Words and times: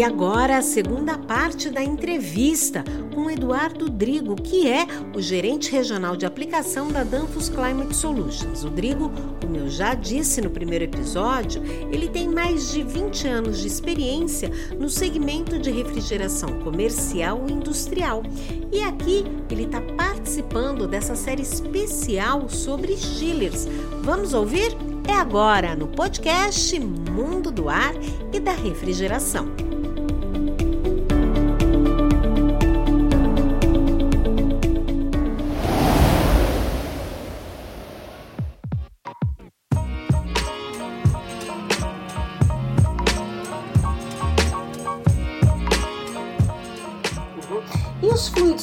E 0.00 0.02
agora 0.02 0.56
a 0.56 0.62
segunda 0.62 1.18
parte 1.18 1.68
da 1.68 1.84
entrevista 1.84 2.82
com 3.14 3.30
Eduardo 3.30 3.90
Drigo, 3.90 4.34
que 4.34 4.66
é 4.66 4.86
o 5.14 5.20
gerente 5.20 5.70
regional 5.70 6.16
de 6.16 6.24
aplicação 6.24 6.88
da 6.88 7.04
Danfoss 7.04 7.50
Climate 7.50 7.94
Solutions. 7.94 8.64
O 8.64 8.70
Drigo, 8.70 9.12
como 9.42 9.58
eu 9.58 9.68
já 9.68 9.92
disse 9.92 10.40
no 10.40 10.48
primeiro 10.48 10.86
episódio, 10.86 11.62
ele 11.92 12.08
tem 12.08 12.30
mais 12.30 12.72
de 12.72 12.82
20 12.82 13.28
anos 13.28 13.60
de 13.60 13.66
experiência 13.66 14.50
no 14.78 14.88
segmento 14.88 15.58
de 15.58 15.70
refrigeração 15.70 16.48
comercial 16.60 17.44
e 17.46 17.52
industrial. 17.52 18.22
E 18.72 18.82
aqui 18.82 19.26
ele 19.50 19.64
está 19.64 19.82
participando 19.82 20.88
dessa 20.88 21.14
série 21.14 21.42
especial 21.42 22.48
sobre 22.48 22.96
chillers. 22.96 23.68
Vamos 24.02 24.32
ouvir? 24.32 24.74
É 25.06 25.12
agora 25.12 25.76
no 25.76 25.88
podcast 25.88 26.80
Mundo 26.80 27.50
do 27.50 27.68
Ar 27.68 27.92
e 28.32 28.40
da 28.40 28.52
Refrigeração. 28.52 29.69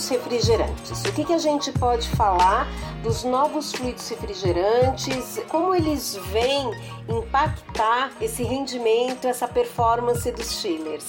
Refrigerantes. 0.09 1.03
O 1.05 1.13
que, 1.13 1.23
que 1.23 1.33
a 1.33 1.37
gente 1.37 1.71
pode 1.73 2.07
falar 2.09 2.67
dos 3.03 3.23
novos 3.23 3.71
fluidos 3.71 4.07
refrigerantes? 4.09 5.39
Como 5.47 5.75
eles 5.75 6.15
vêm 6.31 6.71
impactar 7.07 8.11
esse 8.19 8.43
rendimento, 8.43 9.27
essa 9.27 9.47
performance 9.47 10.31
dos 10.31 10.59
chillers? 10.59 11.05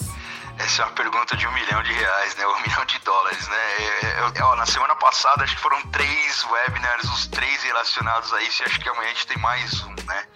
Essa 0.59 0.83
é 0.83 0.85
uma 0.87 0.95
pergunta 0.95 1.37
de 1.37 1.47
um 1.47 1.53
milhão 1.53 1.83
de 1.83 1.93
reais, 1.93 2.35
né? 2.37 2.47
Um 2.59 2.61
milhão 2.61 2.85
de 2.85 2.99
dólares, 3.01 3.49
né? 3.49 3.57
É, 3.57 4.07
é, 4.07 4.33
é, 4.35 4.45
ó, 4.45 4.57
na 4.57 4.67
semana 4.67 4.95
passada 4.97 5.45
acho 5.45 5.55
que 5.55 5.63
foram 5.63 5.81
três 5.89 6.45
webinars, 6.45 7.05
os 7.05 7.27
três 7.29 7.63
relacionados 7.63 8.33
a 8.33 8.43
isso, 8.43 8.63
e 8.63 8.67
acho 8.67 8.81
que 8.81 8.89
amanhã 8.89 9.11
a 9.11 9.15
gente 9.15 9.27
tem 9.27 9.39
mais 9.39 9.83
um, 9.85 9.95
né? 10.05 10.27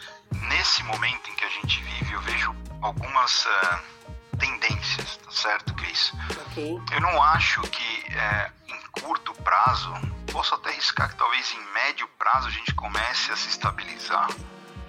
Nesse 0.48 0.82
momento 0.84 1.28
em 1.28 1.34
que 1.34 1.44
a 1.44 1.48
gente 1.48 1.82
vive, 1.82 2.12
eu 2.12 2.20
vejo 2.20 2.54
algumas 2.80 3.44
uh, 3.46 3.78
tendências, 4.38 5.18
certo, 5.32 5.74
Cris? 5.74 6.12
Okay. 6.48 6.80
Eu 6.92 7.00
não 7.00 7.22
acho 7.22 7.60
que 7.62 8.16
é, 8.16 8.50
curto 9.00 9.34
prazo, 9.42 9.92
posso 10.30 10.54
até 10.54 10.70
arriscar 10.70 11.08
que 11.08 11.16
talvez 11.16 11.52
em 11.52 11.72
médio 11.72 12.08
prazo 12.18 12.48
a 12.48 12.50
gente 12.50 12.74
comece 12.74 13.32
a 13.32 13.36
se 13.36 13.48
estabilizar 13.48 14.28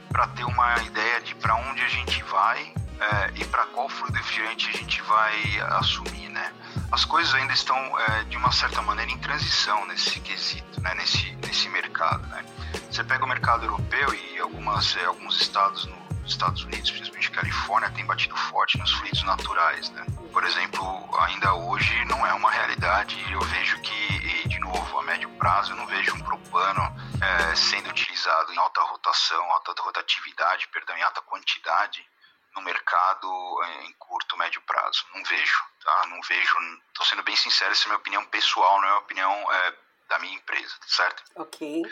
para 0.09 0.27
ter 0.27 0.43
uma 0.43 0.77
ideia 0.83 1.21
de 1.21 1.33
para 1.35 1.55
onde 1.55 1.81
a 1.81 1.87
gente 1.87 2.21
vai 2.23 2.73
é, 2.99 3.31
e 3.35 3.45
para 3.45 3.65
qual 3.67 3.89
fluido 3.89 4.17
refrigerante 4.17 4.69
a 4.69 4.71
gente 4.71 5.01
vai 5.01 5.59
assumir, 5.77 6.29
né? 6.29 6.53
As 6.91 7.03
coisas 7.03 7.33
ainda 7.33 7.53
estão 7.53 7.75
é, 7.99 8.23
de 8.25 8.37
uma 8.37 8.51
certa 8.51 8.81
maneira 8.81 9.11
em 9.11 9.17
transição 9.17 9.85
nesse 9.87 10.19
quesito, 10.19 10.79
né? 10.81 10.93
Nesse 10.93 11.35
nesse 11.37 11.67
mercado, 11.69 12.25
né? 12.27 12.45
Você 12.89 13.03
pega 13.03 13.25
o 13.25 13.27
mercado 13.27 13.65
europeu 13.65 14.13
e 14.13 14.39
algumas 14.39 14.95
é, 14.97 15.05
alguns 15.05 15.41
estados 15.41 15.85
nos 15.85 16.02
Estados 16.25 16.63
Unidos, 16.63 16.91
principalmente 16.91 17.31
Califórnia, 17.31 17.91
tem 17.91 18.05
batido 18.05 18.35
forte 18.35 18.77
nos 18.77 18.91
fluidos 18.91 19.23
naturais, 19.23 19.89
né? 19.91 20.05
por 20.33 20.43
exemplo, 20.43 21.09
ainda 21.21 21.53
hoje 21.53 22.05
não 22.05 22.25
é 22.25 22.33
uma 22.33 22.51
realidade. 22.51 23.15
Eu 23.31 23.39
vejo 23.39 23.79
que, 23.81 24.47
de 24.47 24.59
novo, 24.59 24.97
a 24.97 25.03
médio 25.03 25.29
prazo, 25.37 25.71
eu 25.71 25.75
não 25.75 25.85
vejo 25.85 26.15
um 26.15 26.21
propano 26.21 26.81
é, 27.21 27.55
sendo 27.55 27.89
utilizado 27.89 28.51
em 28.51 28.57
alta 28.57 28.81
rotação, 28.81 29.43
alta 29.51 29.79
rotatividade, 29.79 30.67
perdão, 30.69 30.97
em 30.97 31.03
alta 31.03 31.21
quantidade 31.21 32.03
no 32.55 32.61
mercado 32.63 33.27
é, 33.63 33.85
em 33.85 33.93
curto, 33.93 34.35
médio 34.37 34.61
prazo. 34.63 35.05
Não 35.13 35.23
vejo, 35.23 35.63
tá? 35.83 36.07
Não 36.07 36.21
vejo. 36.23 36.55
Estou 36.87 37.05
sendo 37.05 37.23
bem 37.23 37.35
sincero, 37.35 37.71
essa 37.71 37.85
é 37.85 37.87
minha 37.87 37.97
opinião 37.97 38.25
pessoal, 38.25 38.81
não 38.81 38.87
é 38.87 38.91
a 38.91 38.97
opinião 38.97 39.51
é, 39.51 39.73
da 40.09 40.19
minha 40.19 40.35
empresa, 40.35 40.73
certo? 40.87 41.23
Ok. 41.35 41.83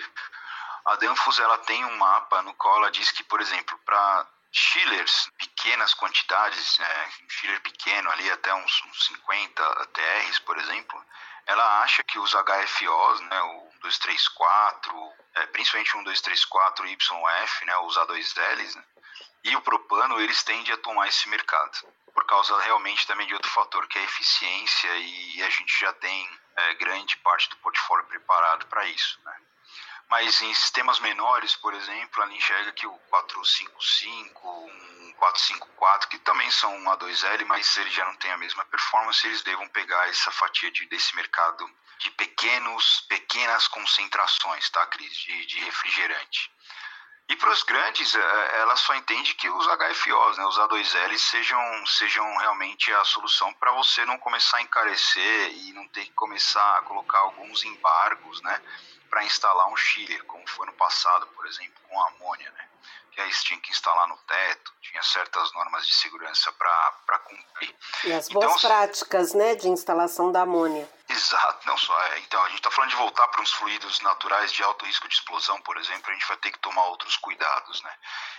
A 0.86 0.96
Danfoss 0.96 1.40
ela 1.40 1.58
tem 1.60 1.86
um 1.86 1.98
mapa 1.98 2.42
no 2.42 2.54
qual 2.56 2.78
ela 2.78 2.92
diz 2.92 3.12
que, 3.12 3.24
por 3.24 3.40
exemplo, 3.40 3.78
para 3.86 4.28
chillers, 4.52 5.30
pequenas 5.38 5.94
quantidades, 5.94 6.80
é, 6.80 7.10
chiller 7.30 7.62
pequeno 7.62 8.10
ali 8.12 8.30
até 8.32 8.54
uns, 8.54 8.84
uns 8.86 9.06
50 9.06 9.86
TRs, 9.88 10.40
por 10.40 10.58
exemplo, 10.58 11.06
ela 11.46 11.82
acha 11.82 12.04
que 12.04 12.20
os 12.20 12.32
HFOs, 12.32 13.22
né, 13.22 13.42
o 13.42 13.72
234, 13.82 15.14
é, 15.36 15.46
principalmente 15.48 15.94
o 15.94 15.98
1234 15.98 16.88
YF, 16.88 17.66
né, 17.66 17.78
os 17.78 17.96
A2Ls, 17.98 18.76
né, 18.76 18.84
e 19.44 19.56
o 19.56 19.62
propano, 19.62 20.20
eles 20.20 20.44
tendem 20.44 20.74
a 20.74 20.78
tomar 20.78 21.08
esse 21.08 21.28
mercado, 21.30 21.88
por 22.14 22.26
causa 22.26 22.60
realmente 22.62 23.08
também 23.08 23.26
de 23.26 23.34
outro 23.34 23.50
fator, 23.50 23.88
que 23.88 23.98
é 23.98 24.02
a 24.02 24.06
eficiência, 24.06 24.96
e 24.98 25.44
a 25.44 25.50
gente 25.50 25.80
já 25.80 25.94
tem 25.94 26.30
é, 26.56 26.74
grande 26.76 27.18
parte 27.18 27.50
do 27.50 27.58
portfólio 27.58 28.06
preparado 28.06 28.68
para 28.68 28.86
isso. 28.86 29.20
Né. 29.24 29.42
Mas 30.12 30.42
em 30.42 30.54
sistemas 30.54 31.00
menores, 31.00 31.56
por 31.56 31.74
exemplo, 31.74 32.22
ela 32.22 32.34
enxerga 32.34 32.74
que 32.74 32.86
o 32.86 32.92
455, 33.10 34.46
um 34.46 35.14
454, 35.14 36.10
que 36.10 36.20
também 36.20 36.52
são 36.52 36.76
um 36.76 36.84
A2L, 36.84 37.46
mas 37.46 37.78
eles 37.78 37.94
já 37.94 38.04
não 38.04 38.18
têm 38.18 38.30
a 38.30 38.38
mesma 38.38 38.66
performance, 38.66 39.26
eles 39.26 39.42
devam 39.42 39.70
pegar 39.70 40.10
essa 40.10 40.30
fatia 40.30 40.70
de, 40.70 40.86
desse 40.88 41.16
mercado 41.16 41.66
de 42.00 42.12
pequenos, 42.12 43.06
pequenas 43.08 43.70
concentrações, 43.70 44.70
tá, 44.70 44.86
Cris, 44.88 45.16
de, 45.16 45.46
de 45.46 45.62
refrigerante. 45.62 46.52
E 47.30 47.36
para 47.38 47.50
os 47.50 47.64
grandes, 47.64 48.14
é, 48.14 48.60
ela 48.60 48.76
só 48.76 48.94
entende 48.96 49.34
que 49.36 49.48
os 49.48 49.66
HFOs, 49.66 50.38
né, 50.38 50.44
os 50.44 50.58
A2L, 50.58 51.18
sejam, 51.18 51.86
sejam 51.86 52.36
realmente 52.36 52.92
a 52.92 53.06
solução 53.06 53.54
para 53.54 53.72
você 53.72 54.04
não 54.04 54.18
começar 54.18 54.58
a 54.58 54.62
encarecer 54.62 55.54
e 55.54 55.72
não 55.72 55.88
ter 55.88 56.04
que 56.04 56.12
começar 56.12 56.80
a 56.80 56.82
colocar 56.82 57.20
alguns 57.20 57.64
embargos, 57.64 58.42
né? 58.42 58.62
Para 59.12 59.26
instalar 59.26 59.68
um 59.68 59.76
chiller, 59.76 60.24
como 60.24 60.48
foi 60.48 60.66
no 60.66 60.74
passado, 60.74 61.28
por 61.28 61.46
exemplo, 61.46 61.74
com 61.88 62.02
amônia, 62.02 62.50
né? 62.52 62.68
Que 63.12 63.20
aí 63.20 63.32
você 63.32 63.44
tinha 63.44 63.60
que 63.60 63.70
instalar 63.70 64.08
no 64.08 64.18
teto, 64.20 64.74
tinha 64.82 65.04
certas 65.04 65.52
normas 65.52 65.86
de 65.86 65.94
segurança 65.94 66.50
para 66.54 67.20
cumprir. 67.20 67.76
E 68.06 68.14
as 68.14 68.30
boas 68.30 68.46
então, 68.46 68.60
práticas, 68.60 69.34
né, 69.34 69.54
de 69.56 69.68
instalação 69.68 70.32
da 70.32 70.44
amônia. 70.44 70.90
Exato, 71.10 71.68
não 71.68 71.78
só. 71.78 71.94
É, 72.04 72.20
então, 72.20 72.42
a 72.42 72.48
gente 72.48 72.60
está 72.60 72.72
falando 72.72 72.92
de 72.92 72.96
voltar 72.96 73.28
para 73.28 73.42
uns 73.42 73.52
fluidos 73.52 74.00
naturais 74.00 74.50
de 74.54 74.64
alto 74.64 74.86
risco 74.86 75.10
de 75.10 75.14
explosão, 75.14 75.62
por 75.62 75.76
exemplo, 75.76 76.10
a 76.10 76.14
gente 76.14 76.26
vai 76.26 76.38
ter 76.38 76.52
que 76.52 76.60
tomar 76.60 76.86
outros 76.86 77.18
cuidados, 77.18 77.82
né? 77.82 77.94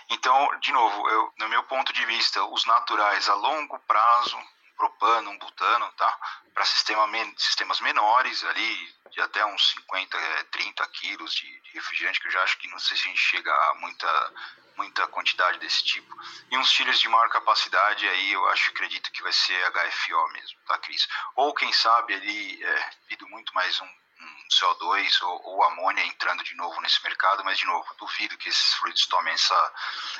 Então, 0.09 0.59
de 0.59 0.71
novo, 0.71 1.07
eu, 1.07 1.33
no 1.37 1.49
meu 1.49 1.61
ponto 1.63 1.93
de 1.93 2.03
vista, 2.07 2.43
os 2.45 2.65
naturais 2.65 3.29
a 3.29 3.35
longo 3.35 3.77
prazo, 3.81 4.39
propano, 4.75 5.29
um 5.29 5.37
butano, 5.37 5.91
tá? 5.91 6.17
Para 6.51 6.65
sistema, 6.65 7.07
sistemas 7.37 7.79
menores 7.79 8.43
ali, 8.43 8.95
de 9.13 9.21
até 9.21 9.45
uns 9.45 9.69
50, 9.71 10.17
30 10.51 10.83
é, 10.83 10.87
quilos 10.87 11.33
de, 11.33 11.61
de, 11.61 11.71
refrigerante, 11.73 12.19
que 12.19 12.27
eu 12.27 12.31
já 12.31 12.41
acho 12.41 12.57
que 12.57 12.67
não 12.69 12.79
sei 12.79 12.97
se 12.97 13.03
a 13.03 13.07
gente 13.07 13.19
chega 13.19 13.51
a 13.51 13.75
muita, 13.75 14.33
muita 14.75 15.07
quantidade 15.07 15.59
desse 15.59 15.83
tipo. 15.83 16.13
E 16.49 16.57
uns 16.57 16.71
chillers 16.71 16.99
de 16.99 17.07
maior 17.07 17.29
capacidade, 17.29 18.07
aí 18.07 18.31
eu 18.31 18.47
acho, 18.49 18.71
acredito 18.71 19.11
que 19.11 19.21
vai 19.21 19.31
ser 19.31 19.71
HFO 19.71 20.27
mesmo, 20.33 20.59
tá, 20.67 20.77
Cris? 20.79 21.07
Ou 21.35 21.53
quem 21.53 21.71
sabe 21.71 22.15
ali, 22.15 22.63
é, 22.63 22.89
devido 23.03 23.27
muito 23.29 23.53
mais 23.53 23.79
um 23.81 24.02
CO2 24.49 25.21
ou, 25.23 25.41
ou, 25.45 25.63
amônia 25.63 26.05
entrando 26.05 26.43
de 26.43 26.55
novo 26.55 26.79
nesse 26.81 27.01
mercado, 27.03 27.43
mas 27.43 27.57
de 27.57 27.65
novo, 27.65 27.85
duvido 27.97 28.37
que 28.37 28.49
esses 28.49 28.73
fluidos 28.75 29.05
tomem 29.07 29.33
essa, 29.33 29.73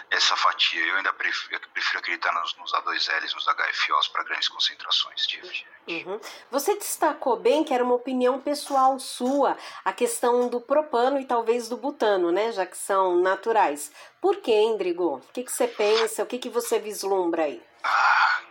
essa 0.10 0.36
fatia. 0.36 0.86
Eu 0.86 0.98
ainda 0.98 1.14
prefiro, 1.14 1.60
prefiro 1.70 2.00
acreditar 2.00 2.32
nos, 2.34 2.56
nos 2.58 2.72
A2Ls, 2.74 3.34
nos 3.34 3.46
HFOs 3.46 4.08
para 4.08 4.24
grandes 4.24 4.48
concentrações 4.48 5.28
de 5.28 5.42
Uhum. 5.86 6.20
Você 6.50 6.76
destacou 6.76 7.36
bem 7.36 7.64
que 7.64 7.74
era 7.74 7.84
uma 7.84 7.96
opinião 7.96 8.40
pessoal 8.40 8.98
sua 9.00 9.58
a 9.84 9.92
questão 9.92 10.48
do 10.48 10.62
propano 10.62 11.20
e 11.20 11.26
talvez 11.26 11.68
do 11.68 11.76
butano, 11.76 12.32
né? 12.32 12.54
Já 12.54 12.66
que 12.66 12.78
são 12.78 13.18
naturais. 13.18 13.92
Por 14.22 14.38
que, 14.38 14.54
Endrigo? 14.54 15.16
O 15.18 15.34
que, 15.34 15.44
que 15.44 15.52
você 15.52 15.68
pensa? 15.68 16.24
O 16.24 16.26
que, 16.26 16.38
que 16.38 16.50
você 16.50 16.80
vislumbra 16.80 17.44
aí? 17.44 17.62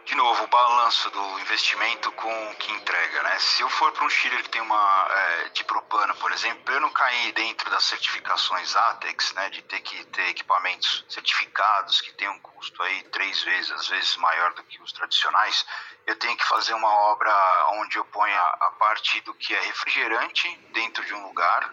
De 0.04 0.14
novo, 0.16 0.44
o 0.44 0.46
balanço 0.48 1.08
do 1.10 1.40
investimento 1.40 2.12
com 2.12 2.50
o 2.50 2.54
que 2.56 2.70
entrega, 2.72 3.22
né? 3.22 3.38
Se 3.38 3.62
eu 3.62 3.68
for 3.70 3.92
para 3.92 4.04
um 4.04 4.10
Chile 4.10 4.42
que 4.42 4.50
tem 4.50 4.60
uma 4.60 5.06
é, 5.10 5.48
de 5.50 5.64
propano, 5.64 6.14
por 6.16 6.30
exemplo, 6.32 6.74
eu 6.74 6.80
não 6.80 6.90
cair 6.90 7.32
dentro 7.32 7.70
das 7.70 7.84
certificações 7.84 8.76
ATEX, 8.76 9.32
né? 9.32 9.48
De 9.48 9.62
ter 9.62 9.80
que 9.80 10.04
ter 10.06 10.28
equipamentos 10.28 11.04
certificados 11.08 12.00
que 12.00 12.12
tem 12.12 12.28
um 12.28 12.38
custo 12.40 12.82
aí 12.82 13.02
três 13.04 13.42
vezes, 13.42 13.70
às 13.70 13.88
vezes 13.88 14.16
maior 14.16 14.52
do 14.52 14.62
que 14.64 14.82
os 14.82 14.92
tradicionais, 14.92 15.64
eu 16.06 16.16
tenho 16.16 16.36
que 16.36 16.44
fazer 16.44 16.74
uma 16.74 16.92
obra 17.10 17.32
onde 17.74 17.96
eu 17.96 18.04
ponha 18.04 18.38
a 18.38 18.72
parte 18.78 19.20
do 19.22 19.32
que 19.34 19.54
é 19.54 19.60
refrigerante 19.60 20.54
dentro 20.72 21.04
de 21.04 21.14
um 21.14 21.26
lugar, 21.26 21.72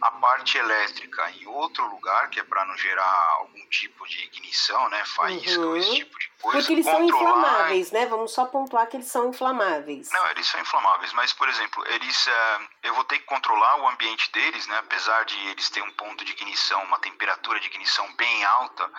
a 0.00 0.10
parte 0.12 0.58
elétrica 0.58 1.30
em 1.32 1.46
outro 1.46 1.86
lugar, 1.88 2.30
que 2.30 2.40
é 2.40 2.44
para 2.44 2.64
não 2.64 2.76
gerar 2.76 3.36
algum 3.38 3.66
tipo 3.68 4.06
de 4.06 4.24
ignição, 4.24 4.88
né, 4.88 5.04
faísca 5.04 5.60
uhum. 5.60 5.76
esse 5.76 5.94
tipo 5.96 6.18
de 6.18 6.28
coisa. 6.40 6.58
Porque 6.58 6.72
eles 6.72 6.84
são 6.84 7.04
inflamáveis, 7.04 7.92
né? 7.92 8.06
Vamos 8.06 8.32
só 8.32 8.46
pontuar 8.46 8.86
que 8.88 8.96
eles 8.96 9.10
são 9.10 9.28
inflamáveis. 9.28 10.10
Não, 10.10 10.30
eles 10.30 10.46
são 10.46 10.60
inflamáveis, 10.60 11.12
mas, 11.12 11.32
por 11.32 11.48
exemplo, 11.48 11.84
eles, 11.88 12.26
uh, 12.26 12.68
eu 12.82 12.94
vou 12.94 13.04
ter 13.04 13.18
que 13.18 13.24
controlar 13.24 13.80
o 13.82 13.88
ambiente 13.88 14.30
deles, 14.32 14.66
né? 14.66 14.78
Apesar 14.78 15.24
de 15.24 15.38
eles 15.48 15.68
terem 15.70 15.88
um 15.88 15.92
ponto 15.92 16.24
de 16.24 16.32
ignição, 16.32 16.82
uma 16.84 16.98
temperatura 16.98 17.60
de 17.60 17.66
ignição 17.66 18.10
bem 18.14 18.44
alta, 18.44 18.90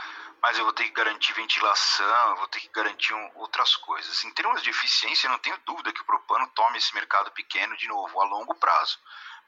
mas 0.41 0.57
eu 0.57 0.63
vou 0.63 0.73
ter 0.73 0.85
que 0.85 0.91
garantir 0.91 1.33
ventilação, 1.33 2.29
eu 2.29 2.37
vou 2.37 2.47
ter 2.47 2.61
que 2.61 2.69
garantir 2.69 3.13
um, 3.13 3.31
outras 3.35 3.75
coisas. 3.75 4.23
Em 4.23 4.31
termos 4.31 4.61
de 4.61 4.69
eficiência, 4.69 5.27
eu 5.27 5.31
não 5.31 5.39
tenho 5.39 5.57
dúvida 5.65 5.91
que 5.91 6.01
o 6.01 6.05
propano 6.05 6.47
tome 6.55 6.77
esse 6.77 6.93
mercado 6.93 7.31
pequeno 7.31 7.75
de 7.75 7.87
novo, 7.87 8.21
a 8.21 8.25
longo 8.25 8.55
prazo. 8.55 8.99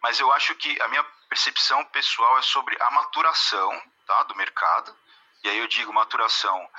Mas 0.02 0.20
eu 0.20 0.32
acho 0.34 0.56
que 0.56 0.82
a 0.82 0.88
minha 0.88 1.04
percepção 1.30 1.84
pessoal 1.86 2.38
é 2.40 2.42
sobre 2.42 2.78
a 2.82 2.92
maturação 2.92 3.82
tá, 4.06 4.24
do 4.24 4.36
mercado. 4.36 4.96
E 5.44 5.50
aí 5.50 5.58
eu 5.58 5.68
digo 5.68 5.94
maturação, 5.94 6.70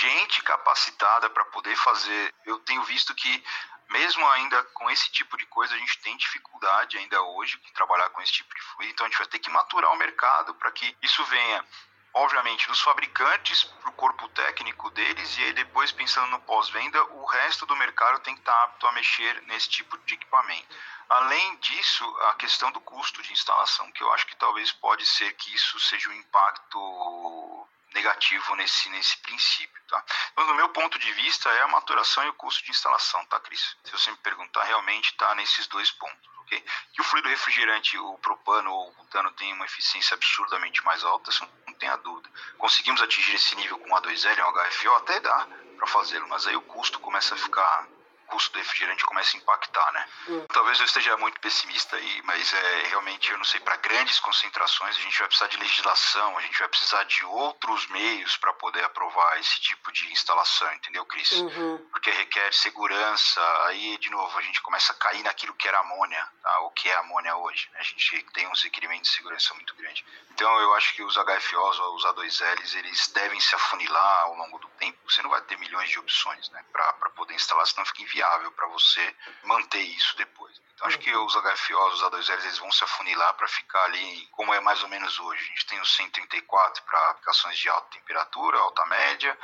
gente 0.00 0.42
capacitada 0.42 1.28
para 1.30 1.44
poder 1.46 1.76
fazer. 1.76 2.34
Eu 2.44 2.58
tenho 2.60 2.82
visto 2.84 3.14
que 3.14 3.44
mesmo 3.88 4.26
ainda 4.28 4.62
com 4.74 4.90
esse 4.90 5.10
tipo 5.10 5.36
de 5.36 5.46
coisa, 5.46 5.74
a 5.74 5.78
gente 5.78 5.98
tem 6.00 6.16
dificuldade 6.16 6.98
ainda 6.98 7.22
hoje 7.22 7.58
de 7.58 7.72
trabalhar 7.72 8.10
com 8.10 8.20
esse 8.20 8.32
tipo 8.32 8.54
de 8.54 8.60
fluido, 8.60 8.92
então 8.92 9.06
a 9.06 9.08
gente 9.08 9.18
vai 9.18 9.26
ter 9.26 9.38
que 9.38 9.50
maturar 9.50 9.90
o 9.92 9.96
mercado 9.96 10.54
para 10.54 10.70
que 10.70 10.96
isso 11.02 11.24
venha 11.24 11.64
obviamente, 12.18 12.66
dos 12.66 12.80
fabricantes 12.80 13.64
para 13.64 13.90
o 13.90 13.92
corpo 13.92 14.28
técnico 14.30 14.90
deles 14.90 15.38
e 15.38 15.42
aí 15.44 15.52
depois, 15.52 15.92
pensando 15.92 16.28
no 16.30 16.40
pós-venda, 16.40 17.02
o 17.04 17.24
resto 17.26 17.64
do 17.66 17.76
mercado 17.76 18.20
tem 18.20 18.34
que 18.34 18.40
estar 18.40 18.64
apto 18.64 18.86
a 18.86 18.92
mexer 18.92 19.42
nesse 19.42 19.68
tipo 19.68 19.96
de 19.98 20.14
equipamento. 20.14 20.66
Além 21.08 21.56
disso, 21.56 22.04
a 22.28 22.34
questão 22.34 22.70
do 22.72 22.80
custo 22.80 23.22
de 23.22 23.32
instalação, 23.32 23.90
que 23.92 24.02
eu 24.02 24.12
acho 24.12 24.26
que 24.26 24.36
talvez 24.36 24.72
pode 24.72 25.06
ser 25.06 25.32
que 25.34 25.54
isso 25.54 25.78
seja 25.80 26.10
um 26.10 26.14
impacto 26.14 27.68
negativo 27.94 28.54
nesse, 28.56 28.88
nesse 28.90 29.16
princípio, 29.18 29.82
tá? 29.88 30.04
Então, 30.32 30.46
no 30.46 30.54
meu 30.54 30.68
ponto 30.70 30.98
de 30.98 31.12
vista, 31.12 31.48
é 31.50 31.62
a 31.62 31.68
maturação 31.68 32.24
e 32.24 32.28
o 32.28 32.34
custo 32.34 32.64
de 32.64 32.70
instalação, 32.70 33.24
tá, 33.26 33.40
Cris? 33.40 33.76
Se 33.84 33.92
você 33.92 34.10
me 34.10 34.16
perguntar, 34.18 34.64
realmente 34.64 35.10
está 35.10 35.34
nesses 35.34 35.66
dois 35.66 35.90
pontos. 35.92 36.28
Okay? 36.40 36.64
Que 36.92 37.00
o 37.00 37.04
fluido 37.04 37.28
refrigerante, 37.28 37.98
o 37.98 38.18
propano 38.18 38.70
ou 38.70 38.88
o 38.88 38.92
butano, 38.92 39.30
tem 39.32 39.52
uma 39.52 39.66
eficiência 39.66 40.14
absurdamente 40.14 40.82
mais 40.84 41.04
alta, 41.04 41.30
isso 41.30 41.46
não 41.66 41.74
tenha 41.74 41.96
dúvida. 41.96 42.30
Conseguimos 42.56 43.02
atingir 43.02 43.34
esse 43.34 43.54
nível 43.56 43.78
com 43.78 43.94
A2L 43.94 44.38
e 44.38 44.42
um 44.42 44.52
HFO, 44.52 44.94
até 44.96 45.20
dá 45.20 45.46
para 45.76 45.86
fazê-lo, 45.86 46.28
mas 46.28 46.46
aí 46.46 46.56
o 46.56 46.62
custo 46.62 46.98
começa 47.00 47.34
a 47.34 47.38
ficar 47.38 47.86
custo 48.28 48.52
do 48.52 48.58
refrigerante 48.58 49.04
começa 49.04 49.36
a 49.36 49.40
impactar, 49.40 49.92
né? 49.92 50.06
Hum. 50.28 50.46
Talvez 50.52 50.78
eu 50.78 50.84
esteja 50.84 51.16
muito 51.16 51.40
pessimista 51.40 51.96
aí, 51.96 52.22
mas 52.24 52.52
é 52.52 52.82
realmente 52.88 53.30
eu 53.30 53.38
não 53.38 53.44
sei 53.44 53.60
para 53.60 53.76
grandes 53.76 54.20
concentrações 54.20 54.96
a 54.96 55.00
gente 55.00 55.18
vai 55.18 55.28
precisar 55.28 55.48
de 55.48 55.56
legislação, 55.56 56.38
a 56.38 56.40
gente 56.42 56.58
vai 56.58 56.68
precisar 56.68 57.02
de 57.04 57.24
outros 57.24 57.86
meios 57.88 58.36
para 58.36 58.52
poder 58.54 58.84
aprovar 58.84 59.38
esse 59.40 59.60
tipo 59.60 59.90
de 59.92 60.10
instalação, 60.12 60.72
entendeu, 60.74 61.04
Cris? 61.06 61.32
Uhum. 61.32 61.88
Porque 61.90 62.10
requer 62.10 62.52
segurança. 62.52 63.40
Aí 63.66 63.96
de 63.98 64.10
novo 64.10 64.38
a 64.38 64.42
gente 64.42 64.60
começa 64.62 64.92
a 64.92 64.96
cair 64.96 65.22
naquilo 65.22 65.54
que 65.54 65.66
era 65.66 65.80
amônia, 65.80 66.28
tá? 66.42 66.60
o 66.60 66.70
que 66.70 66.88
é 66.88 66.96
amônia 66.96 67.36
hoje. 67.36 67.68
Né? 67.72 67.80
A 67.80 67.82
gente 67.82 68.22
tem 68.32 68.46
uns 68.48 68.62
requerimentos 68.62 69.10
de 69.10 69.16
segurança 69.16 69.54
muito 69.54 69.74
grande. 69.74 70.04
Então 70.30 70.58
eu 70.60 70.74
acho 70.74 70.94
que 70.94 71.02
os 71.02 71.14
HFOs 71.14 71.78
ou 71.80 71.94
os 71.96 72.04
A2Ls 72.04 72.78
eles 72.78 73.08
devem 73.08 73.40
se 73.40 73.54
afunilar 73.54 74.22
ao 74.24 74.34
longo 74.36 74.58
do 74.58 74.68
tempo. 74.78 74.98
Você 75.08 75.22
não 75.22 75.30
vai 75.30 75.40
ter 75.42 75.58
milhões 75.58 75.90
de 75.90 75.98
opções, 75.98 76.48
né, 76.50 76.64
para 76.72 76.92
poder 77.10 77.34
instalar, 77.34 77.66
senão 77.66 77.84
fica 77.86 78.02
inviável 78.02 78.17
viável 78.18 78.50
para 78.52 78.66
você 78.68 79.14
manter 79.44 79.80
isso 79.80 80.16
depois. 80.16 80.60
Então 80.74 80.88
acho 80.88 80.98
que 80.98 81.14
os 81.14 81.34
HFOs, 81.34 81.94
os 81.94 82.02
A2Ls, 82.02 82.44
eles 82.44 82.58
vão 82.58 82.70
se 82.72 82.84
afunilar 82.84 83.34
para 83.34 83.46
ficar 83.48 83.82
ali 83.84 84.28
como 84.32 84.52
é 84.52 84.60
mais 84.60 84.82
ou 84.82 84.88
menos 84.88 85.18
hoje. 85.20 85.42
A 85.42 85.46
gente 85.46 85.66
tem 85.66 85.80
os 85.80 85.96
134 85.96 86.82
para 86.82 87.10
aplicações 87.10 87.58
de 87.58 87.68
alta 87.68 87.88
temperatura, 87.90 88.58
alta 88.58 88.84
média, 88.86 89.36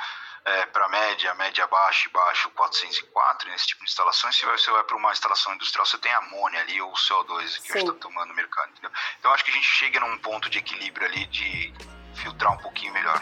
é, 0.45 0.65
para 0.67 0.87
média, 0.89 1.33
média 1.35 1.65
baixa 1.67 2.07
e 2.07 2.11
baixo 2.11 2.49
404 2.51 3.49
nesse 3.49 3.67
tipo 3.67 3.83
de 3.83 3.89
instalação. 3.89 4.31
Se 4.31 4.45
você 4.45 4.71
vai 4.71 4.83
para 4.83 4.95
uma 4.95 5.11
instalação 5.11 5.53
industrial, 5.53 5.85
você 5.85 5.97
tem 5.97 6.13
amônia 6.13 6.61
ali 6.61 6.81
ou 6.81 6.91
CO2 6.93 7.61
que 7.61 7.77
está 7.77 7.93
tomando 7.93 8.29
no 8.29 8.35
mercado. 8.35 8.69
Entendeu? 8.71 8.91
Então 9.19 9.33
acho 9.33 9.43
que 9.43 9.51
a 9.51 9.55
gente 9.55 9.67
chega 9.67 9.99
num 9.99 10.17
ponto 10.19 10.49
de 10.49 10.59
equilíbrio 10.59 11.07
ali 11.07 11.25
de 11.27 11.73
filtrar 12.15 12.53
um 12.53 12.57
pouquinho 12.57 12.93
melhor. 12.93 13.21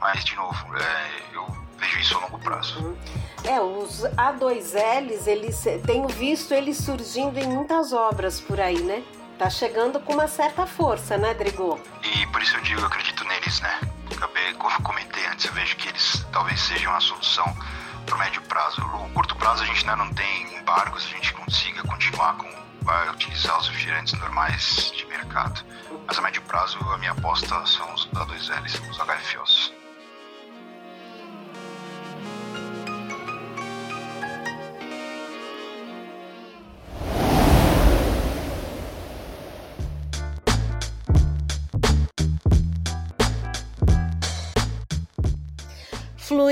Mas, 0.00 0.24
de 0.24 0.34
novo, 0.34 0.76
é, 0.76 1.36
eu 1.36 1.63
vejo 1.84 1.98
isso 1.98 2.16
a 2.16 2.20
longo 2.20 2.38
prazo. 2.38 2.96
É, 3.44 3.60
os 3.60 4.02
A2Ls, 4.16 5.26
eles 5.26 5.64
tenho 5.86 6.08
visto 6.08 6.54
eles 6.54 6.78
surgindo 6.78 7.38
em 7.38 7.46
muitas 7.46 7.92
obras 7.92 8.40
por 8.40 8.58
aí, 8.58 8.80
né? 8.80 9.02
Tá 9.38 9.50
chegando 9.50 10.00
com 10.00 10.14
uma 10.14 10.28
certa 10.28 10.66
força, 10.66 11.18
né, 11.18 11.34
Drigo? 11.34 11.78
E 12.02 12.26
por 12.28 12.40
isso 12.40 12.56
eu 12.56 12.62
digo, 12.62 12.80
eu 12.80 12.86
acredito 12.86 13.24
neles, 13.24 13.60
né? 13.60 13.80
Acabei, 14.16 14.54
como 14.54 14.74
eu 14.74 14.82
comentei 14.82 15.26
antes, 15.26 15.44
eu 15.44 15.52
vejo 15.52 15.76
que 15.76 15.88
eles 15.88 16.24
talvez 16.32 16.60
sejam 16.60 16.94
a 16.94 17.00
solução 17.00 17.44
para 18.06 18.14
o 18.14 18.18
médio 18.18 18.40
prazo. 18.42 18.80
O 18.80 19.10
curto 19.12 19.34
prazo 19.36 19.64
a 19.64 19.66
gente 19.66 19.80
ainda 19.80 19.96
não 19.96 20.12
tem 20.14 20.58
embargos, 20.58 21.04
a 21.04 21.16
gente 21.16 21.32
consiga 21.34 21.82
continuar 21.82 22.36
com 22.36 22.64
vai 22.82 23.08
utilizar 23.08 23.58
os 23.58 23.68
refrigerantes 23.68 24.12
normais 24.12 24.92
de 24.94 25.06
mercado. 25.06 25.64
Mas 26.06 26.18
a 26.18 26.22
médio 26.22 26.42
prazo 26.42 26.78
a 26.90 26.98
minha 26.98 27.12
aposta 27.12 27.66
são 27.66 27.92
os 27.94 28.06
A2Ls, 28.08 28.90
os 28.90 28.98
HFOs. 28.98 29.83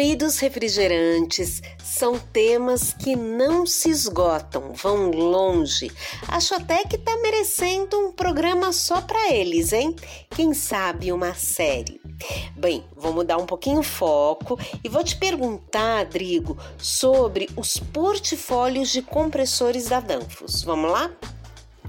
Fluidos 0.03 0.41
refrigerantes 0.41 1.63
são 1.81 2.19
temas 2.19 2.93
que 2.93 3.15
não 3.15 3.65
se 3.65 3.89
esgotam, 3.89 4.73
vão 4.73 5.13
longe. 5.13 5.93
Acho 6.27 6.57
até 6.57 6.85
que 6.85 6.99
tá 6.99 7.17
merecendo 7.19 7.97
um 8.01 8.11
programa 8.11 8.73
só 8.73 9.01
para 9.01 9.33
eles, 9.33 9.73
hein? 9.73 9.95
Quem 10.29 10.53
sabe 10.55 11.13
uma 11.13 11.35
série. 11.35 12.01
Bem, 12.57 12.85
vou 12.97 13.13
mudar 13.13 13.37
um 13.37 13.47
pouquinho 13.47 13.79
o 13.79 13.85
foco 13.85 14.59
e 14.83 14.89
vou 14.89 15.05
te 15.05 15.15
perguntar, 15.15 16.05
Drigo, 16.07 16.59
sobre 16.77 17.49
os 17.57 17.77
portfólios 17.77 18.91
de 18.91 19.03
compressores 19.03 19.85
da 19.85 20.01
Danfoss. 20.01 20.65
Vamos 20.65 20.91
lá? 20.91 21.13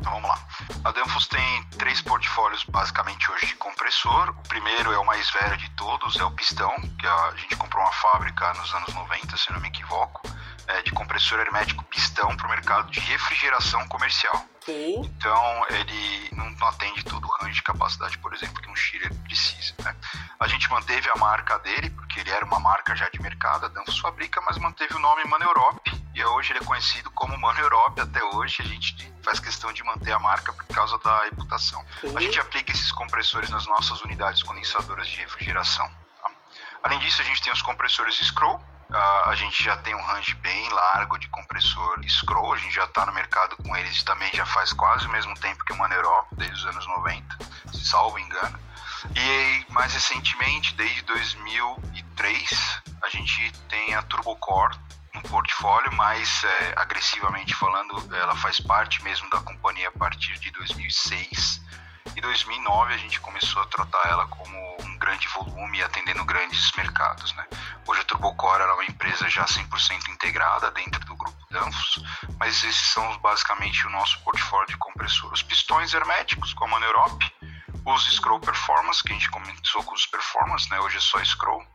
Então 0.03 0.11
vamos 0.11 0.29
lá. 0.29 0.37
A 0.83 0.91
Danfoss 0.91 1.27
tem 1.27 1.63
três 1.77 2.01
portfólios 2.01 2.65
basicamente 2.65 3.31
hoje 3.31 3.45
de 3.45 3.55
compressor. 3.55 4.31
O 4.31 4.49
primeiro 4.49 4.91
é 4.91 4.99
o 4.99 5.05
mais 5.05 5.29
velho 5.31 5.55
de 5.55 5.69
todos, 5.77 6.17
é 6.17 6.23
o 6.25 6.31
pistão, 6.31 6.75
que 6.99 7.07
a 7.07 7.33
gente 7.37 7.55
comprou 7.55 7.81
uma 7.81 7.93
fábrica 7.93 8.53
nos 8.55 8.73
anos 8.75 8.93
90, 8.93 9.37
se 9.37 9.53
não 9.53 9.61
me 9.61 9.69
equivoco, 9.69 10.21
é 10.67 10.81
de 10.81 10.91
compressor 10.91 11.39
hermético 11.39 11.85
pistão 11.85 12.35
para 12.35 12.47
o 12.47 12.49
mercado 12.49 12.91
de 12.91 12.99
refrigeração 12.99 13.87
comercial. 13.87 14.45
Okay. 14.63 14.95
Então 14.97 15.65
ele 15.69 16.29
não, 16.33 16.53
atende 16.67 17.01
todo 17.05 17.25
o 17.25 17.31
range 17.41 17.55
de 17.55 17.63
capacidade, 17.63 18.17
por 18.17 18.33
exemplo, 18.33 18.61
que 18.61 18.69
um 18.69 18.75
chiller 18.75 19.13
precisa. 19.23 19.73
Né? 19.85 19.95
A 20.37 20.49
gente 20.49 20.69
manteve 20.69 21.09
a 21.09 21.17
marca 21.17 21.59
dele, 21.59 21.89
porque 21.91 22.19
ele 22.19 22.29
era 22.29 22.43
uma 22.43 22.59
marca 22.59 22.93
já 22.93 23.07
de 23.07 23.21
mercado, 23.21 23.67
a 23.67 23.69
Danfoss 23.69 23.99
fabrica, 23.99 24.41
mas 24.45 24.57
manteve 24.57 24.95
o 24.95 24.99
nome 24.99 25.23
Mano 25.23 25.45
Europe, 25.45 26.02
e 26.13 26.23
hoje 26.23 26.51
ele 26.51 26.59
é 26.59 26.63
conhecido 26.63 27.09
como 27.11 27.37
Mano 27.39 27.59
Europe. 27.59 27.99
Até 27.99 28.23
hoje 28.23 28.61
a 28.61 28.65
gente 28.65 29.13
faz 29.23 29.39
questão 29.39 29.73
de 29.73 29.83
manter 29.83 30.11
a 30.11 30.19
marca 30.19 30.53
por 30.53 30.65
causa 30.67 30.97
da 30.99 31.23
reputação. 31.23 31.83
A 32.15 32.21
gente 32.21 32.39
aplica 32.39 32.71
esses 32.71 32.91
compressores 32.91 33.49
nas 33.49 33.65
nossas 33.65 34.01
unidades 34.01 34.43
condensadoras 34.43 35.07
de 35.07 35.17
refrigeração. 35.17 35.89
Tá? 36.21 36.31
Além 36.83 36.99
disso, 36.99 37.21
a 37.21 37.25
gente 37.25 37.41
tem 37.41 37.51
os 37.51 37.61
compressores 37.61 38.15
Scroll, 38.15 38.61
Uh, 38.93 39.29
a 39.29 39.33
gente 39.33 39.63
já 39.63 39.75
tem 39.77 39.95
um 39.95 40.03
range 40.03 40.35
bem 40.35 40.69
largo 40.69 41.17
de 41.17 41.27
compressor 41.29 41.99
Scroll, 42.07 42.53
a 42.53 42.57
gente 42.57 42.75
já 42.75 42.83
está 42.83 43.03
no 43.07 43.11
mercado 43.11 43.57
com 43.57 43.75
eles 43.75 44.03
também 44.03 44.29
já 44.31 44.45
faz 44.45 44.71
quase 44.71 45.07
o 45.07 45.09
mesmo 45.09 45.33
tempo 45.39 45.65
que 45.65 45.73
o 45.73 45.77
Mano 45.77 45.95
Europe, 45.95 46.27
desde 46.33 46.55
os 46.57 46.65
anos 46.67 46.85
90, 46.85 47.37
se 47.73 47.85
salvo 47.87 48.19
engano. 48.19 48.59
E 49.15 49.65
mais 49.73 49.93
recentemente, 49.93 50.75
desde 50.75 51.01
2003, 51.03 52.81
a 53.01 53.09
gente 53.09 53.51
tem 53.67 53.95
a 53.95 54.03
Turbocore 54.03 54.77
no 55.13 55.21
portfólio, 55.23 55.91
mas 55.93 56.43
é, 56.43 56.73
agressivamente 56.75 57.55
falando, 57.55 58.15
ela 58.15 58.35
faz 58.35 58.59
parte 58.59 59.03
mesmo 59.03 59.29
da 59.29 59.39
companhia 59.41 59.89
a 59.89 59.91
partir 59.91 60.39
de 60.39 60.51
2006. 60.51 61.61
E 62.15 62.21
2009 62.21 62.93
a 62.93 62.97
gente 62.97 63.19
começou 63.19 63.61
a 63.61 63.67
tratar 63.67 64.07
ela 64.07 64.27
como 64.27 64.77
um 64.81 64.97
grande 64.97 65.27
volume 65.29 65.81
atendendo 65.81 66.23
grandes 66.25 66.71
mercados, 66.73 67.33
né? 67.33 67.45
Hoje 67.87 68.01
a 68.01 68.03
Turbocore 68.03 68.61
é 68.61 68.65
uma 68.65 68.85
empresa 68.85 69.29
já 69.29 69.45
100% 69.45 70.09
integrada 70.09 70.69
dentro 70.71 71.03
do 71.05 71.15
grupo 71.15 71.37
Danfoss, 71.49 72.03
mas 72.37 72.63
esses 72.63 72.91
são 72.91 73.17
basicamente 73.19 73.87
o 73.87 73.89
nosso 73.89 74.19
portfólio 74.23 74.67
de 74.67 74.77
compressor. 74.77 75.31
Os 75.31 75.41
pistões 75.41 75.93
herméticos, 75.93 76.53
como 76.53 76.75
a 76.75 76.81
Europe, 76.81 77.33
os 77.85 78.05
Scroll 78.15 78.39
Performance, 78.39 79.03
que 79.03 79.11
a 79.11 79.15
gente 79.15 79.29
começou 79.31 79.83
com 79.83 79.93
os 79.93 80.05
Performance, 80.05 80.69
né? 80.69 80.79
Hoje 80.79 80.97
é 80.97 81.01
só 81.01 81.23
Scroll. 81.23 81.65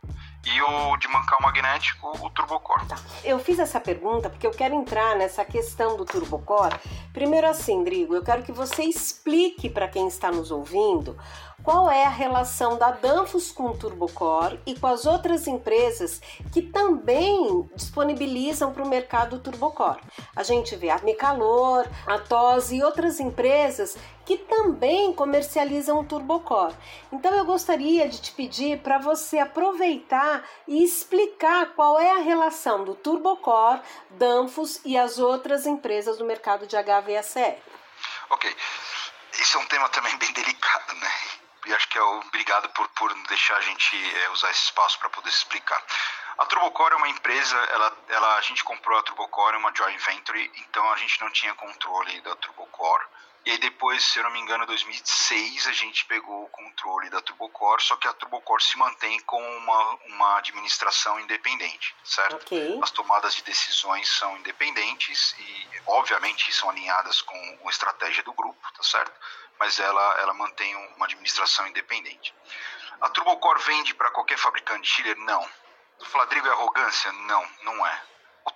E 0.45 0.61
o 0.61 0.97
de 0.97 1.07
mancal 1.07 1.39
magnético, 1.41 2.07
o 2.25 2.29
turbocore. 2.29 2.85
Tá. 2.87 2.97
Eu 3.23 3.39
fiz 3.39 3.59
essa 3.59 3.79
pergunta 3.79 4.29
porque 4.29 4.47
eu 4.47 4.51
quero 4.51 4.73
entrar 4.73 5.15
nessa 5.15 5.43
questão 5.43 5.97
do 5.97 6.05
turbocore. 6.05 6.75
Primeiro 7.13 7.47
assim, 7.47 7.83
Drigo, 7.83 8.15
eu 8.15 8.23
quero 8.23 8.43
que 8.43 8.51
você 8.51 8.83
explique 8.83 9.69
para 9.69 9.87
quem 9.87 10.07
está 10.07 10.31
nos 10.31 10.51
ouvindo 10.51 11.17
qual 11.63 11.89
é 11.89 12.05
a 12.05 12.09
relação 12.09 12.77
da 12.77 12.91
Danfoss 12.91 13.51
com 13.51 13.65
o 13.65 13.77
Turbocore 13.77 14.59
e 14.65 14.75
com 14.79 14.87
as 14.87 15.05
outras 15.05 15.47
empresas 15.47 16.21
que 16.51 16.61
também 16.61 17.69
disponibilizam 17.75 18.71
para 18.71 18.83
o 18.83 18.87
mercado 18.87 19.39
Turbocore. 19.39 19.99
A 20.35 20.43
gente 20.43 20.75
vê 20.75 20.89
a 20.89 20.99
Micalor, 20.99 21.85
a 22.07 22.17
TOS 22.17 22.71
e 22.71 22.81
outras 22.81 23.19
empresas 23.19 23.97
que 24.29 24.37
também 24.37 25.11
comercializam 25.11 25.99
o 25.99 26.03
Turbocore. 26.03 26.75
Então 27.11 27.33
eu 27.33 27.43
gostaria 27.45 28.07
de 28.07 28.21
te 28.21 28.31
pedir 28.31 28.77
para 28.77 28.99
você 28.99 29.39
aproveitar 29.39 30.47
e 30.67 30.83
explicar 30.83 31.73
qual 31.73 31.99
é 31.99 32.11
a 32.11 32.19
relação 32.19 32.85
do 32.85 32.93
Turbocore, 32.93 33.81
Danfoss 34.11 34.81
e 34.85 34.95
as 34.95 35.17
outras 35.17 35.65
empresas 35.65 36.19
do 36.19 36.25
mercado 36.25 36.67
de 36.67 36.75
HVACR. 36.75 37.57
Ok. 38.29 38.55
Isso 39.33 39.57
é 39.57 39.61
um 39.61 39.65
tema 39.65 39.89
também 39.89 40.15
bem 40.17 40.31
delicado, 40.31 40.93
né? 40.97 41.11
e 41.65 41.73
acho 41.73 41.89
que 41.89 41.97
é 41.97 42.01
obrigado 42.03 42.69
por, 42.69 42.87
por 42.89 43.11
deixar 43.27 43.57
a 43.57 43.61
gente 43.61 44.15
é, 44.15 44.29
usar 44.29 44.51
esse 44.51 44.65
espaço 44.65 44.99
para 44.99 45.09
poder 45.09 45.29
explicar. 45.29 45.83
A 46.37 46.45
Turbocore 46.45 46.93
é 46.93 46.97
uma 46.97 47.09
empresa, 47.09 47.55
ela, 47.55 47.97
ela, 48.09 48.37
a 48.37 48.41
gente 48.41 48.63
comprou 48.63 48.97
a 48.97 49.03
Turbocore, 49.03 49.57
uma 49.57 49.73
joint 49.75 49.97
venture, 50.05 50.51
então 50.55 50.87
a 50.91 50.97
gente 50.97 51.19
não 51.19 51.31
tinha 51.31 51.53
controle 51.55 52.21
da 52.21 52.35
Turbocore. 52.35 53.05
E 53.45 53.51
aí 53.51 53.57
depois, 53.57 54.03
se 54.03 54.19
eu 54.19 54.23
não 54.23 54.31
me 54.31 54.39
engano, 54.39 54.63
em 54.63 54.67
2006 54.67 55.67
a 55.67 55.71
gente 55.71 56.05
pegou 56.05 56.43
o 56.43 56.49
controle 56.49 57.09
da 57.09 57.21
Turbocore, 57.21 57.81
só 57.81 57.95
que 57.95 58.07
a 58.07 58.13
Turbocore 58.13 58.61
se 58.61 58.77
mantém 58.77 59.19
com 59.21 59.41
uma, 59.57 59.99
uma 60.05 60.37
administração 60.37 61.19
independente, 61.19 61.95
certo? 62.03 62.35
Okay. 62.35 62.79
As 62.81 62.91
tomadas 62.91 63.33
de 63.33 63.43
decisões 63.43 64.09
são 64.09 64.37
independentes 64.37 65.35
e, 65.39 65.67
obviamente, 65.87 66.51
são 66.53 66.69
alinhadas 66.69 67.21
com 67.21 67.59
a 67.65 67.69
estratégia 67.69 68.23
do 68.23 68.33
grupo, 68.33 68.59
tá 68.73 68.83
certo? 68.83 69.13
mas 69.59 69.77
ela, 69.77 70.15
ela 70.21 70.33
mantém 70.33 70.73
uma 70.95 71.05
administração 71.05 71.67
independente. 71.67 72.33
A 73.01 73.09
Turbocore 73.09 73.61
vende 73.61 73.93
para 73.93 74.09
qualquer 74.11 74.37
fabricante 74.37 74.83
de 74.83 74.89
chiller? 74.89 75.17
Não. 75.17 75.47
O 75.99 76.05
Fladrigo 76.05 76.47
é 76.47 76.51
arrogância? 76.51 77.11
Não, 77.11 77.45
não 77.63 77.85
é. 77.85 78.01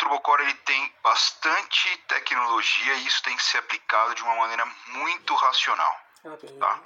Turbocore 0.04 0.44
ele 0.44 0.54
tem 0.56 0.94
bastante 1.02 1.98
tecnologia 2.10 2.94
e 2.96 3.08
isso 3.08 3.24
tem 3.24 3.36
que 3.38 3.44
ser 3.44 3.60
aplicado 3.60 4.14
de 4.14 4.22
uma 4.22 4.36
maneira 4.36 4.66
muito 4.88 5.34
racional. 5.36 6.02
Okay. 6.26 6.58
Tá? 6.58 6.80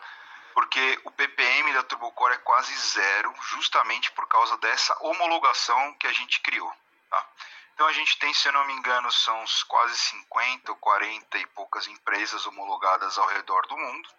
Porque 0.54 1.00
o 1.04 1.12
ppm 1.12 1.74
da 1.74 1.84
Turbocore 1.84 2.34
é 2.34 2.38
quase 2.38 2.76
zero, 2.76 3.34
justamente 3.42 4.12
por 4.12 4.28
causa 4.28 4.56
dessa 4.58 4.96
homologação 5.02 5.94
que 5.96 6.06
a 6.06 6.14
gente 6.14 6.40
criou. 6.42 6.72
Tá? 7.10 7.26
Então 7.74 7.88
a 7.88 7.94
gente 7.94 8.20
tem, 8.20 8.32
se 8.34 8.48
eu 8.48 8.54
não 8.54 8.66
me 8.66 8.74
engano, 8.74 9.12
são 9.12 9.44
quase 9.68 9.98
50 9.98 10.72
ou 10.72 10.78
40 10.78 11.38
e 11.40 11.46
poucas 11.48 11.88
empresas 11.88 12.46
homologadas 12.46 13.18
ao 13.18 13.28
redor 13.28 13.66
do 13.68 13.78
mundo. 13.78 14.10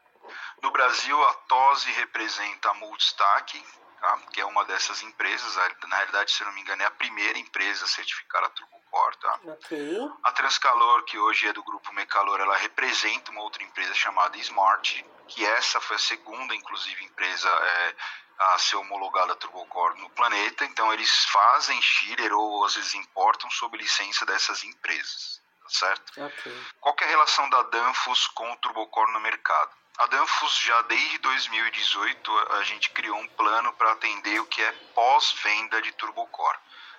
No 0.61 0.73
Brasil, 0.73 1.23
a 1.23 1.35
TOSE 1.35 1.91
representa 1.93 2.71
a 2.71 2.75
Multistack? 2.75 3.65
Que 4.33 4.41
é 4.41 4.45
uma 4.45 4.65
dessas 4.65 5.03
empresas. 5.03 5.57
Na 5.87 5.97
realidade, 5.97 6.33
se 6.33 6.43
eu 6.43 6.47
não 6.47 6.55
me 6.55 6.61
engano, 6.61 6.83
é 6.83 6.87
a 6.87 6.91
primeira 6.91 7.39
empresa 7.39 7.85
a 7.85 7.89
certificar 7.89 8.43
a 8.45 8.49
Turbocore. 8.51 9.17
Tá? 9.19 9.41
Okay. 9.45 9.99
A 10.25 10.33
Transcalor, 10.33 11.05
que 11.05 11.19
hoje 11.19 11.47
é 11.49 11.53
do 11.53 11.63
grupo 11.63 11.93
Mecalor, 11.93 12.41
ela 12.41 12.57
representa 12.57 13.31
uma 13.31 13.43
outra 13.43 13.63
empresa 13.63 13.95
chamada 13.95 14.37
Smart, 14.39 15.05
que 15.29 15.45
essa 15.45 15.81
foi 15.81 15.97
a 15.97 16.01
segunda, 16.01 16.55
inclusive, 16.55 17.05
empresa 17.05 17.49
é, 17.49 17.95
a 18.39 18.59
ser 18.59 18.77
homologada 18.77 19.33
a 19.33 19.37
Turbocore 19.37 20.01
no 20.01 20.09
planeta, 20.11 20.65
então 20.65 20.93
eles 20.93 21.11
fazem 21.27 21.81
chiller 21.83 22.33
ou 22.33 22.65
às 22.65 22.75
vezes 22.77 22.95
importam 22.95 23.51
sob 23.51 23.77
licença 23.77 24.25
dessas 24.25 24.63
empresas, 24.63 25.41
tá 25.63 25.69
certo? 25.69 26.25
Okay. 26.25 26.67
Qual 26.81 26.97
é 27.01 27.05
a 27.05 27.09
relação 27.09 27.51
da 27.51 27.63
Danfoss 27.65 28.29
com 28.29 28.51
o 28.51 28.57
Turbocore 28.57 29.13
no 29.13 29.21
mercado? 29.21 29.71
A 29.99 30.07
Danfoss 30.07 30.57
já 30.59 30.81
desde 30.83 31.19
2018 31.19 32.39
a 32.53 32.63
gente 32.63 32.91
criou 32.91 33.19
um 33.19 33.29
plano 33.29 33.73
para 33.75 33.93
atender 33.93 34.41
o 34.41 34.47
que 34.47 34.63
é 34.63 34.73
pós-venda 34.95 35.83
de 35.83 35.93
Turbocore 35.93 36.59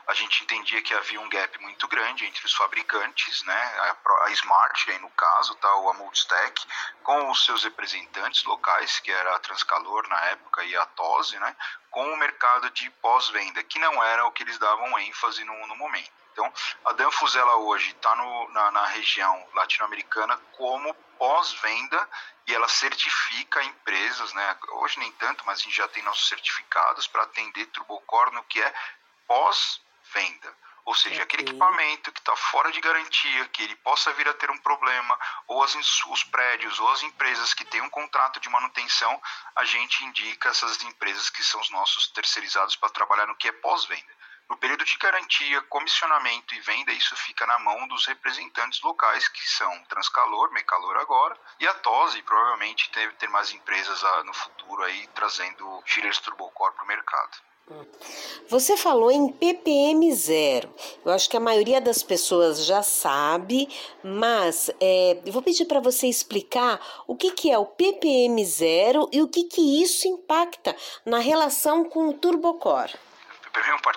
a 0.10 0.13
gente 0.15 0.41
entendia 0.41 0.82
que 0.82 0.91
havia 0.91 1.22
um 1.22 1.29
gap 1.29 1.62
muito 1.62 1.88
grande 1.88 2.25
entre 2.25 2.44
os 2.44 2.53
fabricantes, 2.56 3.44
né, 3.44 3.53
a, 3.53 4.25
a 4.25 4.32
Smart, 4.32 4.89
aí 4.89 4.98
no 4.98 5.10
caso, 5.12 5.53
tá, 5.58 5.75
o 5.75 5.89
Amultstec, 5.91 6.65
com 7.03 7.29
os 7.29 7.46
seus 7.46 7.63
representantes 7.63 8.44
locais, 8.44 9.00
que 9.01 9.12
era 9.12 9.36
a 9.36 9.39
Transcalor 9.39 10.08
na 10.10 10.20
época 10.25 10.63
e 10.63 10.75
a 10.75 10.84
Tose, 10.88 11.38
né, 11.38 11.56
com 11.91 12.12
o 12.12 12.18
mercado 12.18 12.72
de 12.72 12.89
pós-venda, 12.89 13.62
que 13.62 13.77
não 13.77 14.03
era 14.03 14.25
o 14.25 14.32
que 14.32 14.41
eles 14.41 14.58
davam 14.58 14.98
ênfase 14.98 15.44
no, 15.44 15.68
no 15.68 15.75
momento. 15.75 16.19
Então, 16.39 16.53
a 16.86 16.93
Danfoss, 16.93 17.36
ela 17.36 17.58
hoje 17.58 17.91
está 17.91 18.15
na, 18.15 18.72
na 18.72 18.86
região 18.86 19.46
latino-americana 19.53 20.38
como 20.53 20.93
pós-venda 21.17 22.10
e 22.48 22.55
ela 22.55 22.69
certifica 22.69 23.62
empresas, 23.62 24.31
né? 24.31 24.58
Hoje 24.75 25.00
nem 25.00 25.12
tanto, 25.13 25.46
mas 25.46 25.60
a 25.60 25.63
gente 25.63 25.75
já 25.75 25.88
tem 25.89 26.01
nossos 26.01 26.29
certificados 26.29 27.08
para 27.08 27.24
atender 27.24 27.65
Turbocore 27.65 28.34
no 28.34 28.43
que 28.46 28.62
é 28.62 28.74
pós 29.27 29.81
venda. 30.13 30.55
Ou 30.86 30.96
seja, 30.96 31.24
aquele 31.24 31.43
equipamento 31.43 32.10
que 32.13 32.19
está 32.19 32.34
fora 32.38 32.72
de 32.72 32.79
garantia, 32.79 33.46
que 33.50 33.62
ele 33.62 33.75
possa 33.75 34.13
vir 34.13 34.27
a 34.29 34.34
ter 34.34 34.50
um 34.50 34.58
problema, 34.60 35.19
ou 35.46 35.62
as, 35.62 35.75
os 35.75 36.24
prédios 36.24 36.79
ou 36.79 36.88
as 36.88 37.03
empresas 37.03 37.53
que 37.53 37.65
têm 37.65 37.81
um 37.81 37.89
contrato 37.89 38.39
de 38.39 38.48
manutenção, 38.48 39.22
a 39.58 39.65
gente 39.65 40.05
indica 40.05 40.48
essas 40.48 40.81
empresas 40.84 41.29
que 41.29 41.43
são 41.43 41.60
os 41.60 41.69
nossos 41.69 42.08
terceirizados 42.08 42.77
para 42.77 42.89
trabalhar 42.89 43.27
no 43.27 43.36
que 43.36 43.50
é 43.50 43.51
pós-venda. 43.51 44.19
No 44.50 44.58
período 44.58 44.84
de 44.84 44.98
garantia, 44.98 45.62
comissionamento 45.70 46.56
e 46.56 46.60
venda, 46.62 46.91
isso 46.91 47.15
fica 47.15 47.46
na 47.46 47.60
mão 47.60 47.88
dos 47.88 48.08
representantes 48.08 48.82
locais, 48.82 49.27
que 49.27 49.48
são 49.48 49.84
Transcalor, 49.84 50.51
Mecalor 50.51 50.98
agora, 50.98 51.38
e 51.60 51.68
a 51.68 51.74
TOSE, 51.75 52.24
provavelmente 52.24 52.91
deve 52.91 53.13
ter 53.13 53.29
mais 53.29 53.53
empresas 53.53 54.01
no 54.25 54.34
futuro 54.34 54.82
aí 54.84 55.08
trazendo 55.13 55.84
chillers 55.86 56.18
turbocore 56.20 56.74
para 56.74 56.84
o 56.84 56.88
mercado. 56.88 57.38
Você 58.50 58.75
falou 58.75 59.12
em 59.12 59.32
ppm 59.32 60.12
zero. 60.15 60.74
Eu 61.06 61.12
acho 61.12 61.29
que 61.29 61.38
a 61.38 61.39
maioria 61.39 61.79
das 61.79 62.01
pessoas 62.01 62.65
já 62.65 62.82
sabe, 62.82 63.70
mas 64.03 64.72
é, 64.82 65.22
vou 65.27 65.44
pedir 65.44 65.65
para 65.65 65.79
você 65.79 66.08
explicar 66.08 66.82
o 67.06 67.15
que, 67.15 67.29
que 67.32 67.51
é 67.51 67.58
o 67.60 67.68
ppm 67.68 68.44
zero 68.44 69.08
e 69.12 69.22
o 69.22 69.27
que, 69.27 69.44
que 69.44 69.84
isso 69.84 70.08
impacta 70.08 70.75
na 71.06 71.20
relação 71.20 71.88
com 71.88 72.10
o 72.10 72.13
turbocore. 72.13 72.98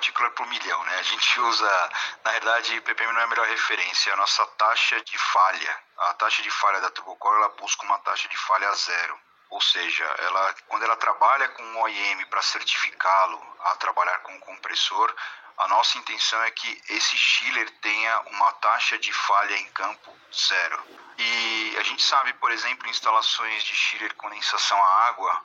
Partícula 0.02 0.30
por 0.30 0.46
milhão, 0.48 0.82
né? 0.84 0.98
A 0.98 1.02
gente 1.02 1.40
usa, 1.40 1.90
na 2.24 2.32
verdade, 2.32 2.80
ppm 2.80 3.12
não 3.12 3.20
é 3.20 3.24
a 3.24 3.28
melhor 3.28 3.46
referência, 3.46 4.10
é 4.10 4.12
a 4.12 4.16
nossa 4.16 4.44
taxa 4.58 5.00
de 5.02 5.16
falha. 5.16 5.78
A 5.98 6.14
taxa 6.14 6.42
de 6.42 6.50
falha 6.50 6.80
da 6.80 6.90
turbocore, 6.90 7.36
ela 7.36 7.48
busca 7.50 7.84
uma 7.84 7.98
taxa 8.00 8.28
de 8.28 8.36
falha 8.36 8.72
zero. 8.74 9.16
Ou 9.50 9.60
seja, 9.60 10.04
ela, 10.18 10.54
quando 10.66 10.82
ela 10.82 10.96
trabalha 10.96 11.48
com 11.50 11.62
um 11.62 11.82
OEM 11.82 12.26
para 12.26 12.42
certificá-lo 12.42 13.56
a 13.60 13.76
trabalhar 13.76 14.18
com 14.20 14.34
o 14.34 14.40
compressor, 14.40 15.14
a 15.58 15.68
nossa 15.68 15.98
intenção 15.98 16.42
é 16.42 16.50
que 16.50 16.82
esse 16.88 17.16
chiller 17.16 17.70
tenha 17.80 18.20
uma 18.22 18.52
taxa 18.54 18.98
de 18.98 19.12
falha 19.12 19.56
em 19.56 19.68
campo 19.68 20.16
zero. 20.34 20.82
E 21.16 21.76
a 21.78 21.82
gente 21.84 22.02
sabe, 22.02 22.32
por 22.34 22.50
exemplo, 22.50 22.88
instalações 22.88 23.62
de 23.62 23.76
chiller 23.76 24.12
condensação 24.14 24.82
a 24.82 25.06
água, 25.06 25.44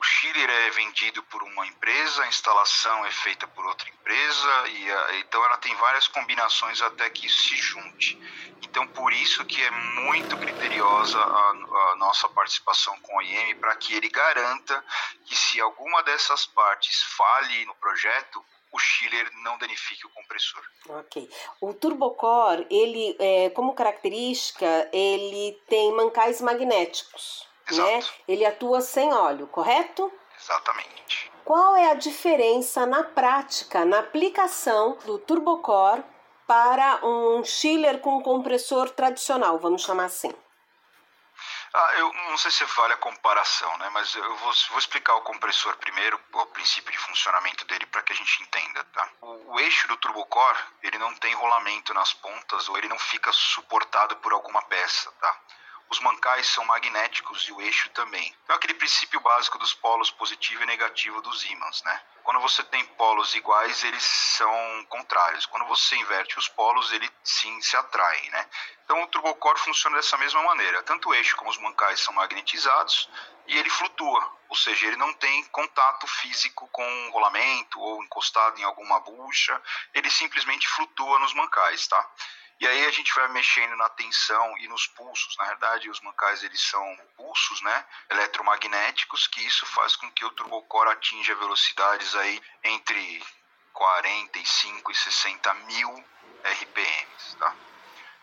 o 0.00 0.02
chiller 0.02 0.48
é 0.48 0.70
vendido 0.70 1.22
por 1.24 1.42
uma 1.42 1.66
empresa, 1.66 2.22
a 2.22 2.28
instalação 2.28 3.04
é 3.04 3.10
feita 3.10 3.46
por 3.46 3.66
outra 3.66 3.86
empresa, 3.90 4.68
e 4.68 4.90
a, 4.90 5.18
então 5.18 5.44
ela 5.44 5.58
tem 5.58 5.74
várias 5.74 6.08
combinações 6.08 6.80
até 6.80 7.10
que 7.10 7.26
isso 7.26 7.48
se 7.48 7.56
junte. 7.56 8.18
Então, 8.62 8.86
por 8.86 9.12
isso 9.12 9.44
que 9.44 9.62
é 9.62 9.70
muito 9.70 10.38
criteriosa 10.38 11.18
a, 11.18 11.50
a 11.92 11.96
nossa 11.96 12.26
participação 12.30 12.98
com 13.00 13.18
o 13.18 13.22
IEM, 13.22 13.56
para 13.56 13.76
que 13.76 13.94
ele 13.94 14.08
garanta 14.08 14.82
que 15.26 15.36
se 15.36 15.60
alguma 15.60 16.02
dessas 16.02 16.46
partes 16.46 17.02
fale 17.02 17.66
no 17.66 17.74
projeto, 17.74 18.42
o 18.72 18.78
chiller 18.78 19.30
não 19.42 19.58
danifique 19.58 20.06
o 20.06 20.10
compressor. 20.10 20.62
Ok. 20.88 21.28
O 21.60 21.74
turbocore, 21.74 22.66
ele, 22.70 23.16
é, 23.18 23.50
como 23.50 23.74
característica, 23.74 24.88
ele 24.94 25.60
tem 25.68 25.92
mancais 25.92 26.40
magnéticos. 26.40 27.49
Exato. 27.74 27.90
Né? 27.90 28.04
Ele 28.28 28.44
atua 28.44 28.80
sem 28.80 29.12
óleo, 29.12 29.46
correto? 29.46 30.12
Exatamente. 30.38 31.30
Qual 31.44 31.76
é 31.76 31.90
a 31.90 31.94
diferença 31.94 32.86
na 32.86 33.02
prática, 33.02 33.84
na 33.84 33.98
aplicação 33.98 34.96
do 35.04 35.18
turbocore 35.18 36.04
para 36.46 37.04
um 37.04 37.44
chiller 37.44 38.00
com 38.00 38.22
compressor 38.22 38.90
tradicional, 38.90 39.58
vamos 39.58 39.82
chamar 39.82 40.04
assim? 40.04 40.32
Ah, 41.72 41.94
eu 41.98 42.12
não 42.12 42.36
sei 42.36 42.50
se 42.50 42.64
vale 42.64 42.94
a 42.94 42.96
comparação, 42.96 43.78
né? 43.78 43.88
Mas 43.90 44.12
eu 44.14 44.36
vou, 44.36 44.52
vou 44.70 44.78
explicar 44.78 45.14
o 45.14 45.20
compressor 45.20 45.76
primeiro, 45.76 46.20
o 46.32 46.46
princípio 46.46 46.90
de 46.90 46.98
funcionamento 46.98 47.64
dele 47.66 47.86
para 47.86 48.02
que 48.02 48.12
a 48.12 48.16
gente 48.16 48.42
entenda, 48.42 48.82
tá? 48.84 49.08
O, 49.20 49.52
o, 49.52 49.60
eixo 49.60 49.86
do 49.86 49.96
turbocore, 49.98 50.58
ele 50.82 50.98
não 50.98 51.14
tem 51.14 51.32
rolamento 51.34 51.94
nas 51.94 52.12
pontas 52.12 52.68
ou 52.68 52.76
ele 52.76 52.88
não 52.88 52.98
fica 52.98 53.32
suportado 53.32 54.16
por 54.16 54.32
alguma 54.32 54.60
peça, 54.62 55.12
tá? 55.20 55.40
Os 55.90 55.98
mancais 56.00 56.46
são 56.46 56.64
magnéticos 56.66 57.48
e 57.48 57.52
o 57.52 57.60
eixo 57.60 57.90
também. 57.90 58.34
Então, 58.44 58.54
aquele 58.54 58.74
princípio 58.74 59.20
básico 59.20 59.58
dos 59.58 59.74
polos 59.74 60.10
positivo 60.10 60.62
e 60.62 60.66
negativo 60.66 61.20
dos 61.20 61.44
ímãs, 61.44 61.82
né? 61.82 62.00
Quando 62.22 62.38
você 62.40 62.62
tem 62.62 62.84
polos 62.94 63.34
iguais, 63.34 63.82
eles 63.82 64.04
são 64.04 64.86
contrários. 64.88 65.46
Quando 65.46 65.66
você 65.66 65.96
inverte 65.96 66.38
os 66.38 66.46
polos, 66.48 66.92
ele 66.92 67.10
sim 67.24 67.60
se 67.60 67.76
atrai, 67.76 68.28
né? 68.30 68.48
Então, 68.84 69.02
o 69.02 69.06
turbocore 69.08 69.58
funciona 69.58 69.96
dessa 69.96 70.16
mesma 70.16 70.42
maneira. 70.44 70.82
Tanto 70.84 71.08
o 71.08 71.14
eixo 71.14 71.36
como 71.36 71.50
os 71.50 71.58
mancais 71.58 72.00
são 72.00 72.14
magnetizados 72.14 73.08
e 73.48 73.58
ele 73.58 73.68
flutua, 73.68 74.32
ou 74.48 74.54
seja, 74.54 74.86
ele 74.86 74.96
não 74.96 75.12
tem 75.14 75.44
contato 75.46 76.06
físico 76.06 76.68
com 76.68 76.86
um 76.86 77.10
rolamento 77.10 77.80
ou 77.80 78.02
encostado 78.04 78.60
em 78.60 78.64
alguma 78.64 79.00
bucha, 79.00 79.60
ele 79.92 80.08
simplesmente 80.08 80.68
flutua 80.68 81.18
nos 81.18 81.34
mancais, 81.34 81.88
tá? 81.88 82.10
E 82.60 82.68
aí 82.68 82.84
a 82.84 82.90
gente 82.90 83.14
vai 83.14 83.26
mexendo 83.28 83.74
na 83.76 83.88
tensão 83.88 84.58
e 84.58 84.68
nos 84.68 84.86
pulsos. 84.86 85.34
Na 85.38 85.46
verdade, 85.46 85.88
os 85.88 85.98
mancais 86.00 86.42
eles 86.42 86.60
são 86.60 86.84
pulsos, 87.16 87.62
né, 87.62 87.86
eletromagnéticos, 88.10 89.26
que 89.28 89.40
isso 89.46 89.64
faz 89.64 89.96
com 89.96 90.10
que 90.12 90.24
o 90.26 90.30
turbocore 90.32 90.90
atinja 90.90 91.34
velocidades 91.36 92.14
aí 92.14 92.42
entre 92.62 93.24
45 93.72 94.92
e 94.92 94.94
60 94.94 95.54
mil 95.54 96.04
RPMs, 96.44 97.36
tá? 97.38 97.54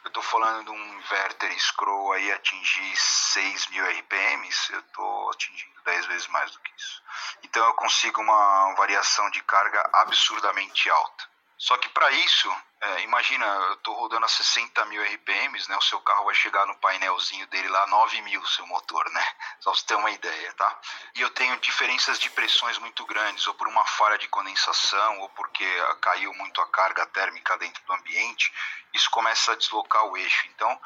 Eu 0.04 0.10
estou 0.10 0.24
falando 0.24 0.66
de 0.66 0.70
um 0.72 1.00
inverter 1.00 1.60
scroll 1.60 2.14
aí 2.14 2.32
atingir 2.32 2.96
6 2.96 3.68
mil 3.68 3.84
RPMs, 3.86 4.72
eu 4.72 4.80
estou 4.80 5.32
atingindo 5.32 5.82
10 5.82 6.06
vezes 6.06 6.28
mais 6.28 6.52
do 6.52 6.60
que 6.60 6.72
isso. 6.78 7.04
Então 7.44 7.66
eu 7.66 7.74
consigo 7.74 8.22
uma 8.22 8.76
variação 8.76 9.30
de 9.32 9.42
carga 9.42 9.90
absurdamente 9.94 10.90
alta. 10.90 11.37
Só 11.58 11.76
que 11.78 11.90
para 11.90 12.12
isso, 12.12 12.56
é, 12.80 13.02
imagina, 13.02 13.46
eu 13.46 13.74
estou 13.74 13.96
rodando 13.96 14.26
a 14.26 14.30
60 14.30 14.86
mil 14.86 15.02
RPMs, 15.04 15.68
né? 15.68 15.76
O 15.76 15.82
seu 15.82 16.00
carro 16.02 16.26
vai 16.26 16.36
chegar 16.36 16.68
no 16.68 16.78
painelzinho 16.78 17.48
dele 17.48 17.68
lá 17.68 17.88
9 17.88 18.22
mil, 18.22 18.46
seu 18.46 18.68
motor, 18.68 19.10
né? 19.10 19.26
Só 19.60 19.72
pra 19.72 19.80
você 19.80 19.86
ter 19.88 19.96
uma 19.96 20.12
ideia, 20.12 20.54
tá? 20.54 20.80
E 21.16 21.22
eu 21.22 21.30
tenho 21.32 21.60
diferenças 21.60 22.20
de 22.20 22.30
pressões 22.30 22.78
muito 22.78 23.04
grandes, 23.08 23.48
ou 23.48 23.56
por 23.56 23.68
uma 23.68 23.84
falha 23.86 24.20
de 24.20 24.28
condensação, 24.28 25.20
ou 25.22 25.30
porque 25.30 25.66
caiu 26.02 26.32
muito 26.36 26.62
a 26.62 26.68
carga 26.68 27.08
térmica 27.08 27.58
dentro 27.58 27.84
do 27.86 27.94
ambiente, 27.94 28.54
isso 28.94 29.10
começa 29.10 29.54
a 29.54 29.56
deslocar 29.56 30.06
o 30.06 30.16
eixo. 30.16 30.48
Então, 30.50 30.80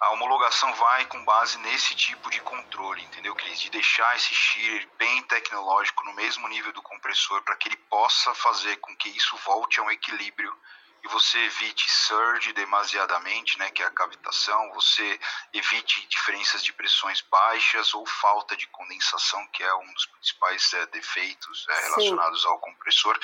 a 0.00 0.10
homologação 0.10 0.72
vai 0.74 1.04
com 1.06 1.24
base 1.24 1.58
nesse 1.58 1.94
tipo 1.94 2.30
de 2.30 2.40
controle, 2.40 3.02
entendeu, 3.02 3.34
Cris? 3.34 3.60
De 3.60 3.70
deixar 3.70 4.14
esse 4.16 4.34
shear 4.34 4.86
bem 4.96 5.22
tecnológico 5.22 6.04
no 6.04 6.14
mesmo 6.14 6.46
nível 6.48 6.72
do 6.72 6.82
compressor 6.82 7.42
para 7.42 7.56
que 7.56 7.68
ele 7.68 7.76
possa 7.76 8.32
fazer 8.34 8.76
com 8.76 8.94
que 8.96 9.08
isso 9.08 9.36
volte 9.38 9.80
a 9.80 9.82
um 9.82 9.90
equilíbrio 9.90 10.56
e 11.04 11.08
você 11.08 11.38
evite 11.38 11.90
surge 11.90 12.52
demasiadamente, 12.52 13.58
né, 13.58 13.70
que 13.70 13.82
é 13.82 13.86
a 13.86 13.90
cavitação, 13.90 14.72
você 14.72 15.18
evite 15.52 16.06
diferenças 16.08 16.62
de 16.62 16.72
pressões 16.72 17.20
baixas 17.20 17.94
ou 17.94 18.04
falta 18.06 18.56
de 18.56 18.66
condensação, 18.68 19.46
que 19.48 19.62
é 19.62 19.74
um 19.74 19.92
dos 19.94 20.06
principais 20.06 20.72
é, 20.72 20.86
defeitos 20.86 21.66
é, 21.68 21.80
relacionados 21.82 22.42
Sim. 22.42 22.48
ao 22.48 22.58
compressor. 22.58 23.18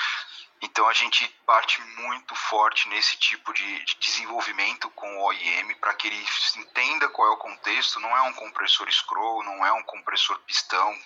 Então 0.63 0.89
a 0.89 0.93
gente 0.93 1.29
parte 1.47 1.81
muito 1.83 2.35
forte 2.35 2.89
nesse 2.89 3.17
tipo 3.19 3.53
de, 3.53 3.85
de 3.85 3.97
desenvolvimento 3.97 4.89
com 4.91 5.07
o 5.17 5.25
OEM 5.27 5.75
para 5.77 5.95
que 5.95 6.09
ele 6.09 6.27
entenda 6.57 7.09
qual 7.09 7.29
é 7.29 7.31
o 7.33 7.37
contexto. 7.37 8.01
Não 8.01 8.17
é 8.17 8.23
um 8.23 8.33
compressor 8.33 8.91
scroll, 8.91 9.43
não 9.45 9.65
é 9.67 9.73
um 9.73 9.83
compressor 9.83 10.39
pistão. 10.41 10.99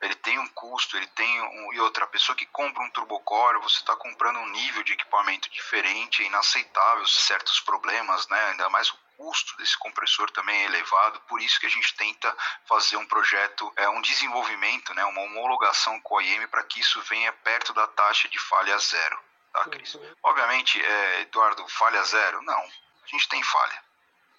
Ele 0.00 0.14
tem 0.14 0.38
um 0.38 0.46
custo, 0.48 0.96
ele 0.96 1.08
tem 1.08 1.40
um, 1.40 1.72
e 1.72 1.80
outra 1.80 2.06
pessoa 2.06 2.36
que 2.36 2.46
compra 2.46 2.82
um 2.82 2.90
turbocore, 2.90 3.60
você 3.60 3.78
está 3.78 3.96
comprando 3.96 4.38
um 4.38 4.48
nível 4.50 4.84
de 4.84 4.92
equipamento 4.92 5.50
diferente, 5.50 6.22
inaceitável 6.22 7.04
certos 7.08 7.58
problemas, 7.60 8.28
né? 8.28 8.50
Ainda 8.50 8.68
mais 8.68 8.92
custo 9.18 9.56
desse 9.56 9.76
compressor 9.76 10.30
também 10.30 10.56
é 10.62 10.64
elevado, 10.66 11.20
por 11.22 11.42
isso 11.42 11.58
que 11.58 11.66
a 11.66 11.70
gente 11.70 11.92
tenta 11.96 12.34
fazer 12.66 12.96
um 12.96 13.06
projeto, 13.06 13.70
é, 13.74 13.88
um 13.88 14.00
desenvolvimento, 14.00 14.94
né, 14.94 15.04
uma 15.04 15.22
homologação 15.22 16.00
com 16.00 16.18
a 16.18 16.22
IEM 16.22 16.46
para 16.46 16.62
que 16.62 16.78
isso 16.78 17.02
venha 17.02 17.32
perto 17.32 17.74
da 17.74 17.88
taxa 17.88 18.28
de 18.28 18.38
falha 18.38 18.78
zero, 18.78 19.18
tá, 19.52 19.64
Cris? 19.64 19.94
Uhum. 19.94 20.16
Obviamente, 20.22 20.80
é, 20.80 21.20
Eduardo, 21.22 21.66
falha 21.68 22.02
zero? 22.04 22.40
Não, 22.42 22.62
a 22.62 23.06
gente 23.06 23.28
tem 23.28 23.42
falha. 23.42 23.82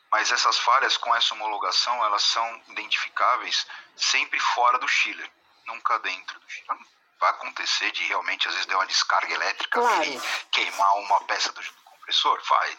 Mas 0.09 0.31
essas 0.31 0.57
falhas 0.57 0.95
com 0.95 1.13
essa 1.13 1.33
homologação, 1.35 2.03
elas 2.05 2.23
são 2.23 2.63
identificáveis 2.69 3.67
sempre 3.97 4.39
fora 4.39 4.79
do 4.79 4.87
chiller, 4.87 5.29
nunca 5.67 5.99
dentro 5.99 6.39
do 6.39 6.49
chiller. 6.49 6.77
Vai 7.19 7.29
acontecer 7.31 7.91
de 7.91 8.05
realmente, 8.05 8.47
às 8.47 8.53
vezes, 8.53 8.65
der 8.65 8.75
uma 8.75 8.87
descarga 8.87 9.33
elétrica 9.33 9.81
claro. 9.81 10.03
e 10.03 10.21
queimar 10.51 10.95
uma 10.99 11.21
peça 11.25 11.51
do 11.51 11.61
compressor? 11.83 12.41
Vai, 12.47 12.77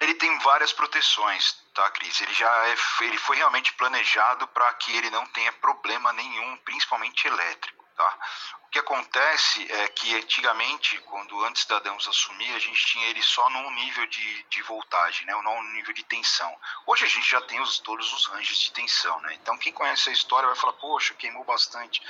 ele 0.00 0.14
tem 0.14 0.38
várias 0.38 0.72
proteções, 0.72 1.58
tá, 1.74 1.90
Cris? 1.90 2.20
Ele 2.20 2.32
já 2.32 2.50
é, 2.68 2.76
ele 3.00 3.18
foi 3.18 3.36
realmente 3.36 3.72
planejado 3.72 4.46
para 4.48 4.72
que 4.74 4.96
ele 4.96 5.10
não 5.10 5.26
tenha 5.26 5.52
problema 5.54 6.12
nenhum, 6.12 6.56
principalmente 6.58 7.26
elétrico, 7.26 7.84
tá? 7.96 8.18
O 8.66 8.70
que 8.70 8.78
acontece 8.78 9.72
é 9.72 9.88
que 9.88 10.14
antigamente, 10.14 10.98
quando 11.00 11.44
antes 11.44 11.64
da 11.64 11.80
Damos 11.80 12.06
assumir, 12.06 12.54
a 12.54 12.58
gente 12.58 12.86
tinha 12.86 13.08
ele 13.08 13.22
só 13.22 13.48
num 13.50 13.70
nível 13.72 14.06
de, 14.06 14.42
de 14.44 14.62
voltagem, 14.62 15.26
né? 15.26 15.32
Não 15.42 15.62
no 15.62 15.72
nível 15.72 15.92
de 15.92 16.04
tensão. 16.04 16.54
Hoje 16.86 17.04
a 17.04 17.08
gente 17.08 17.28
já 17.28 17.40
tem 17.40 17.60
os, 17.60 17.78
todos 17.80 18.12
os 18.12 18.26
ranges 18.26 18.58
de 18.58 18.72
tensão, 18.72 19.18
né? 19.22 19.34
Então 19.34 19.58
quem 19.58 19.72
conhece 19.72 20.10
a 20.10 20.12
história 20.12 20.46
vai 20.46 20.56
falar, 20.56 20.74
poxa, 20.74 21.14
queimou 21.14 21.44
bastante. 21.44 22.00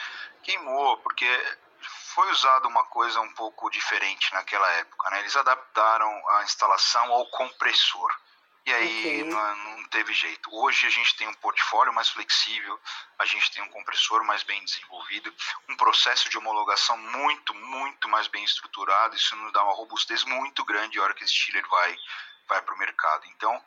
Queimou, 0.42 0.98
porque 0.98 1.26
foi 2.18 2.30
usada 2.32 2.66
uma 2.66 2.84
coisa 2.84 3.20
um 3.20 3.32
pouco 3.34 3.70
diferente 3.70 4.32
naquela 4.34 4.68
época. 4.72 5.10
Né? 5.10 5.20
Eles 5.20 5.36
adaptaram 5.36 5.57
a 5.82 6.42
instalação 6.44 7.12
ao 7.12 7.26
compressor. 7.30 8.10
E 8.66 8.72
aí 8.74 8.98
okay. 8.98 9.24
não, 9.24 9.56
não, 9.56 9.88
teve 9.88 10.12
jeito. 10.12 10.54
Hoje 10.54 10.86
a 10.86 10.90
gente 10.90 11.16
tem 11.16 11.26
um 11.26 11.34
portfólio 11.34 11.90
mais 11.92 12.10
flexível, 12.10 12.78
a 13.18 13.24
gente 13.24 13.50
tem 13.50 13.62
um 13.62 13.70
compressor 13.70 14.22
mais 14.24 14.42
bem 14.42 14.62
desenvolvido, 14.62 15.34
um 15.70 15.76
processo 15.76 16.28
de 16.28 16.36
homologação 16.36 16.98
muito, 16.98 17.54
muito 17.54 18.08
mais 18.10 18.28
bem 18.28 18.44
estruturado. 18.44 19.16
Isso 19.16 19.34
nos 19.36 19.52
dá 19.54 19.64
uma 19.64 19.74
robustez 19.74 20.22
muito 20.24 20.62
grande 20.66 20.98
a 20.98 21.02
hora 21.02 21.14
que 21.14 21.24
esse 21.24 21.32
chiller 21.32 21.66
vai, 21.66 21.96
vai 22.46 22.60
para 22.60 22.74
o 22.74 22.78
mercado. 22.78 23.24
Então, 23.28 23.58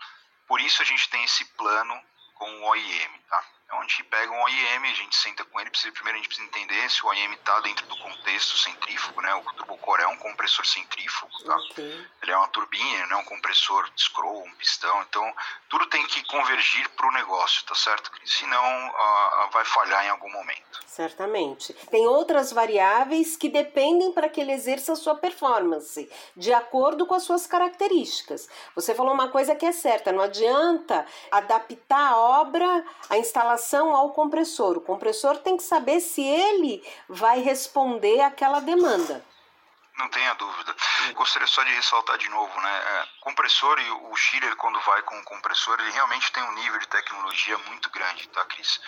por 0.48 0.62
isso 0.62 0.84
a 0.84 0.86
gente 0.86 1.10
tem 1.10 1.24
esse 1.24 1.46
plano 1.46 2.00
com 2.36 2.52
o 2.60 2.66
OIM, 2.70 3.20
tá? 3.28 3.44
É 3.72 3.76
onde 3.76 3.86
a 3.86 3.88
gente 3.88 4.04
pega 4.04 4.32
um 4.32 4.44
OIM, 4.44 4.92
a 4.92 4.94
gente 4.94 5.16
senta 5.16 5.46
com 5.46 5.60
ele, 5.60 5.70
precisa, 5.70 5.94
primeiro 5.94 6.20
a 6.20 6.22
gente 6.22 6.28
precisa 6.28 6.48
entender 6.48 6.90
se 6.90 7.06
o 7.06 7.08
OIM 7.08 7.32
está 7.32 7.58
dentro 7.62 7.86
do 7.88 7.98
contexto 7.98 8.58
centrífugo, 8.58 9.22
né? 9.22 9.34
O 9.36 9.44
turbocore 9.54 10.02
é 10.02 10.08
um 10.08 10.18
compressor 10.18 10.66
centrífugo, 10.66 11.32
tá? 11.46 11.56
Okay. 11.72 12.06
Ele 12.22 12.32
é 12.32 12.38
uma 12.38 12.50
turbina, 12.50 13.08
não 13.08 13.20
é 13.20 13.22
um 13.22 13.26
compressor 13.26 13.90
de 13.92 14.02
scroll, 14.02 14.44
um 14.44 14.52
pistão, 14.56 15.02
então 15.04 15.34
tudo 15.70 15.86
tem 15.86 16.06
que 16.08 16.22
convergir 16.26 16.90
para 16.90 17.08
o 17.08 17.12
negócio, 17.14 17.64
tá 17.66 17.74
certo? 17.74 18.12
Senão 18.26 18.90
uh, 18.90 19.50
vai 19.52 19.64
falhar 19.64 20.06
em 20.06 20.10
algum 20.10 20.30
momento. 20.30 20.82
Certamente. 20.86 21.74
Tem 21.90 22.06
outras 22.06 22.52
variáveis 22.52 23.38
que 23.38 23.48
dependem 23.48 24.12
para 24.12 24.28
que 24.28 24.42
ele 24.42 24.52
exerça 24.52 24.92
a 24.92 24.98
sua 24.98 25.16
performance, 25.16 26.12
de 26.36 26.54
acordo 26.54 27.06
com 27.06 27.16
as 27.16 27.24
suas 27.24 27.48
características. 27.48 28.50
Você 28.76 28.94
falou 28.94 29.14
uma 29.14 29.30
coisa 29.30 29.56
que 29.56 29.66
é 29.66 29.72
certa, 29.72 30.12
não 30.12 30.22
adianta 30.22 31.06
adaptar 31.32 32.12
a 32.12 32.18
obra, 32.18 32.86
a 33.10 33.18
instalação 33.18 33.61
relação 33.62 33.96
ao 33.96 34.12
compressor. 34.12 34.78
O 34.78 34.82
compressor 34.82 35.38
tem 35.38 35.56
que 35.56 35.64
saber 35.64 36.00
se 36.00 36.22
ele 36.22 36.84
vai 37.08 37.40
responder 37.40 38.20
àquela 38.22 38.60
demanda. 38.60 39.24
Não 39.98 40.10
tenha 40.10 40.34
dúvida. 40.34 40.76
Gostaria 41.14 41.48
só 41.48 41.64
de 41.64 41.74
ressaltar 41.74 42.18
de 42.18 42.28
novo, 42.30 42.60
né? 42.60 42.78
É, 42.80 43.08
compressor 43.20 43.80
e 43.80 43.92
o 43.92 44.16
chiller, 44.16 44.56
quando 44.56 44.80
vai 44.82 45.02
com 45.04 45.16
o 45.20 45.24
compressor, 45.24 45.80
ele 45.80 45.92
realmente 45.92 46.32
tem 46.32 46.42
um 46.42 46.54
nível 46.54 46.80
de 46.80 46.88
tecnologia 46.88 47.58
muito 47.70 47.90
grande, 47.92 48.28
tá, 48.30 48.44
Cris? 48.46 48.82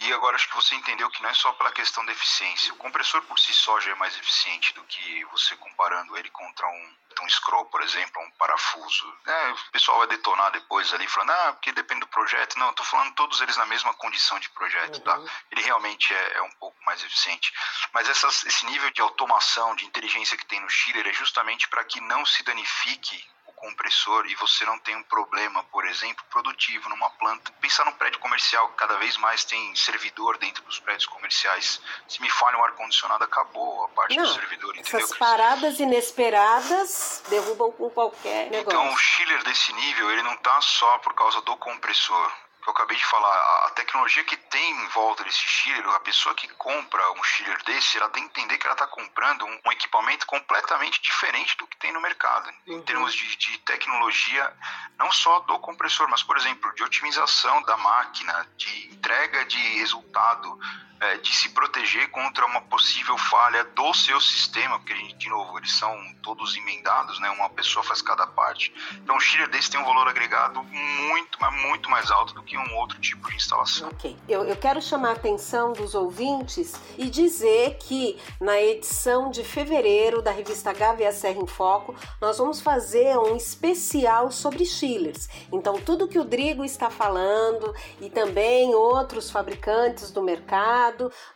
E 0.00 0.12
agora 0.12 0.36
acho 0.36 0.48
que 0.48 0.54
você 0.56 0.74
entendeu 0.74 1.10
que 1.10 1.22
não 1.22 1.30
é 1.30 1.34
só 1.34 1.52
pela 1.54 1.72
questão 1.72 2.04
da 2.04 2.12
eficiência. 2.12 2.72
O 2.74 2.76
compressor 2.76 3.22
por 3.22 3.38
si 3.38 3.52
só 3.54 3.80
já 3.80 3.92
é 3.92 3.94
mais 3.94 4.16
eficiente 4.16 4.74
do 4.74 4.84
que 4.84 5.24
você 5.26 5.56
comparando 5.56 6.16
ele 6.16 6.30
contra 6.30 6.66
um 6.66 6.96
um 7.22 7.28
scroll, 7.28 7.64
por 7.66 7.82
exemplo, 7.82 8.22
um 8.22 8.30
parafuso. 8.32 9.18
É, 9.26 9.50
o 9.50 9.72
pessoal 9.72 9.98
vai 9.98 10.06
detonar 10.08 10.50
depois 10.52 10.92
ali, 10.92 11.06
falando, 11.08 11.30
ah, 11.30 11.52
porque 11.54 11.72
depende 11.72 12.00
do 12.00 12.08
projeto. 12.08 12.58
Não, 12.58 12.72
tô 12.72 12.84
falando 12.84 13.14
todos 13.14 13.40
eles 13.40 13.56
na 13.56 13.66
mesma 13.66 13.94
condição 13.94 14.38
de 14.38 14.48
projeto, 14.50 15.00
tá? 15.00 15.16
uhum. 15.16 15.24
tá? 15.24 15.32
Ele 15.50 15.62
realmente 15.62 16.12
é, 16.12 16.36
é, 16.36 16.42
um 16.42 16.50
pouco 16.52 16.76
mais 16.84 17.02
eficiente. 17.02 17.52
Mas 17.92 18.08
essas, 18.08 18.44
esse 18.44 18.66
nível 18.66 18.90
de 18.90 19.00
automação, 19.00 19.74
de 19.76 19.84
inteligência 19.84 20.36
que 20.36 20.46
tem 20.46 20.60
no 20.60 20.68
Schiller 20.70 21.06
é 21.06 21.12
justamente 21.12 21.68
para 21.68 21.84
que 21.84 22.00
não 22.00 22.24
se 22.26 22.42
danifique 22.42 23.24
compressor 23.56 24.26
e 24.26 24.34
você 24.36 24.64
não 24.64 24.78
tem 24.78 24.94
um 24.94 25.02
problema, 25.02 25.64
por 25.64 25.84
exemplo, 25.86 26.24
produtivo 26.30 26.88
numa 26.88 27.10
planta. 27.10 27.50
Pensar 27.60 27.84
num 27.86 27.92
prédio 27.92 28.20
comercial, 28.20 28.68
cada 28.76 28.96
vez 28.98 29.16
mais 29.16 29.44
tem 29.44 29.74
servidor 29.74 30.38
dentro 30.38 30.62
dos 30.64 30.78
prédios 30.78 31.06
comerciais. 31.06 31.80
Se 32.06 32.20
me 32.20 32.30
falha 32.30 32.58
um 32.58 32.64
ar-condicionado, 32.64 33.24
acabou 33.24 33.84
a 33.84 33.88
parte 33.88 34.16
não, 34.16 34.24
do 34.24 34.34
servidor, 34.34 34.76
entendeu? 34.76 35.00
Essas 35.00 35.18
paradas 35.18 35.80
inesperadas 35.80 37.22
derrubam 37.28 37.72
com 37.72 37.90
qualquer 37.90 38.50
negócio. 38.50 38.78
Então, 38.78 38.92
o 38.92 38.98
chiller 38.98 39.42
desse 39.42 39.72
nível, 39.72 40.10
ele 40.10 40.22
não 40.22 40.34
está 40.34 40.60
só 40.60 40.98
por 40.98 41.14
causa 41.14 41.40
do 41.40 41.56
compressor 41.56 42.45
que 42.66 42.70
eu 42.70 42.74
acabei 42.74 42.96
de 42.96 43.04
falar, 43.04 43.66
a 43.66 43.70
tecnologia 43.70 44.24
que 44.24 44.36
tem 44.36 44.70
em 44.72 44.88
volta 44.88 45.22
desse 45.22 45.48
chiller, 45.48 45.88
a 45.88 46.00
pessoa 46.00 46.34
que 46.34 46.48
compra 46.48 47.12
um 47.12 47.22
chiller 47.22 47.62
desse, 47.64 47.96
ela 47.96 48.08
tem 48.10 48.28
que 48.28 48.40
entender 48.40 48.58
que 48.58 48.66
ela 48.66 48.74
está 48.74 48.88
comprando 48.88 49.44
um, 49.44 49.60
um, 49.64 49.72
equipamento 49.72 50.26
completamente 50.26 51.00
diferente 51.00 51.56
do 51.58 51.66
que 51.66 51.76
tem 51.76 51.92
no 51.92 52.00
mercado, 52.00 52.50
uhum. 52.66 52.78
em 52.78 52.82
termos 52.82 53.14
de, 53.14 53.36
de 53.36 53.58
tecnologia, 53.58 54.52
não 54.98 55.12
só 55.12 55.40
do 55.40 55.58
compressor, 55.60 56.08
mas, 56.08 56.24
por 56.24 56.36
exemplo, 56.36 56.74
de 56.74 56.82
otimização 56.82 57.62
da 57.62 57.76
máquina, 57.76 58.48
de 58.56 58.92
entrega 58.92 59.44
de 59.44 59.58
resultado, 59.78 60.58
é, 61.00 61.16
de 61.18 61.34
se 61.34 61.50
proteger 61.50 62.10
contra 62.10 62.44
uma 62.46 62.60
possível 62.62 63.16
falha 63.18 63.64
do 63.64 63.92
seu 63.94 64.20
sistema, 64.20 64.78
porque, 64.78 64.94
gente, 64.94 65.16
de 65.16 65.28
novo, 65.28 65.58
eles 65.58 65.72
são 65.72 65.94
todos 66.22 66.56
emendados, 66.56 67.20
né? 67.20 67.30
uma 67.30 67.50
pessoa 67.50 67.82
faz 67.82 68.00
cada 68.00 68.26
parte. 68.26 68.72
Então, 68.94 69.16
um 69.16 69.20
chiller 69.20 69.48
desse 69.50 69.70
tem 69.70 69.80
um 69.80 69.84
valor 69.84 70.08
agregado 70.08 70.62
muito, 70.62 71.38
mas 71.40 71.62
muito 71.62 71.90
mais 71.90 72.10
alto 72.10 72.34
do 72.34 72.42
que 72.42 72.56
um 72.56 72.76
outro 72.76 72.98
tipo 73.00 73.28
de 73.28 73.36
instalação. 73.36 73.88
Ok. 73.88 74.16
Eu, 74.28 74.44
eu 74.44 74.56
quero 74.56 74.80
chamar 74.80 75.10
a 75.10 75.12
atenção 75.12 75.72
dos 75.72 75.94
ouvintes 75.94 76.74
e 76.96 77.08
dizer 77.10 77.76
que 77.78 78.18
na 78.40 78.60
edição 78.60 79.30
de 79.30 79.44
fevereiro 79.44 80.22
da 80.22 80.30
revista 80.30 80.74
Serra 81.12 81.40
em 81.40 81.46
Foco, 81.46 81.94
nós 82.20 82.38
vamos 82.38 82.60
fazer 82.60 83.16
um 83.18 83.36
especial 83.36 84.30
sobre 84.30 84.64
chillers. 84.64 85.28
Então, 85.52 85.80
tudo 85.80 86.08
que 86.08 86.18
o 86.18 86.24
Drigo 86.24 86.64
está 86.64 86.90
falando 86.90 87.74
e 88.00 88.10
também 88.10 88.74
outros 88.74 89.30
fabricantes 89.30 90.10
do 90.10 90.22
mercado 90.22 90.85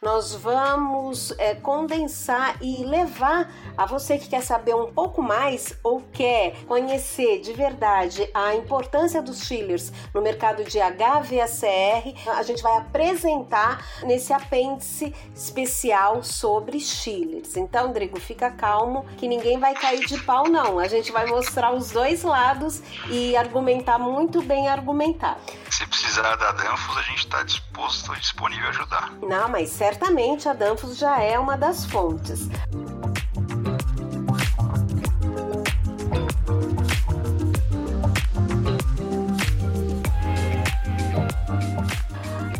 nós 0.00 0.34
vamos 0.34 1.32
é, 1.38 1.54
condensar 1.54 2.56
e 2.60 2.84
levar 2.84 3.52
a 3.76 3.86
você 3.86 4.18
que 4.18 4.28
quer 4.28 4.42
saber 4.42 4.74
um 4.74 4.92
pouco 4.92 5.22
mais 5.22 5.78
ou 5.82 6.00
quer 6.00 6.54
conhecer 6.66 7.40
de 7.40 7.52
verdade 7.52 8.28
a 8.34 8.54
importância 8.54 9.22
dos 9.22 9.42
chillers 9.42 9.92
no 10.14 10.20
mercado 10.20 10.64
de 10.64 10.78
HVACR, 10.78 12.36
a 12.36 12.42
gente 12.42 12.62
vai 12.62 12.76
apresentar 12.78 13.84
nesse 14.02 14.32
apêndice 14.32 15.14
especial 15.34 16.22
sobre 16.22 16.80
chillers. 16.80 17.56
Então, 17.56 17.92
Drigo, 17.92 18.18
fica 18.20 18.50
calmo 18.50 19.06
que 19.16 19.28
ninguém 19.28 19.58
vai 19.58 19.74
cair 19.74 20.06
de 20.06 20.18
pau, 20.18 20.48
não. 20.48 20.78
A 20.78 20.88
gente 20.88 21.12
vai 21.12 21.26
mostrar 21.26 21.72
os 21.72 21.90
dois 21.90 22.22
lados 22.22 22.82
e 23.08 23.36
argumentar 23.36 23.98
muito 23.98 24.42
bem 24.42 24.68
argumentado. 24.68 25.40
Se 25.70 25.86
precisar 25.86 26.36
da 26.36 26.52
Danfos, 26.52 26.96
a 26.96 27.02
gente 27.02 27.18
está 27.18 27.42
disposto, 27.42 28.14
disponível 28.16 28.66
a 28.66 28.70
ajudar. 28.70 29.12
Não, 29.40 29.48
mas 29.48 29.70
certamente 29.70 30.46
a 30.50 30.52
Danfos 30.52 30.98
já 30.98 31.18
é 31.22 31.38
uma 31.38 31.56
das 31.56 31.86
fontes. 31.86 32.46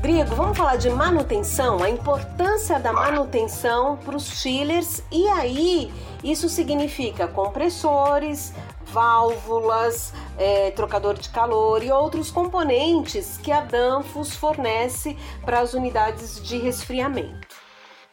Drigo, 0.01 0.35
vamos 0.35 0.57
falar 0.57 0.77
de 0.77 0.89
manutenção, 0.89 1.83
a 1.83 1.91
importância 1.91 2.81
da 2.81 2.95
manutenção 2.95 3.99
para 3.99 4.17
os 4.17 4.41
chillers 4.41 5.03
e 5.13 5.29
aí 5.29 5.93
isso 6.25 6.49
significa 6.49 7.29
compressores, 7.29 8.55
válvulas, 8.87 10.15
é, 10.39 10.71
trocador 10.71 11.15
de 11.15 11.29
calor 11.29 11.83
e 11.83 11.91
outros 11.91 12.31
componentes 12.31 13.39
que 13.39 13.53
a 13.53 13.61
Danfoss 13.61 14.35
fornece 14.37 15.17
para 15.45 15.61
as 15.61 15.75
unidades 15.75 16.43
de 16.43 16.59
resfriamento. 16.59 17.57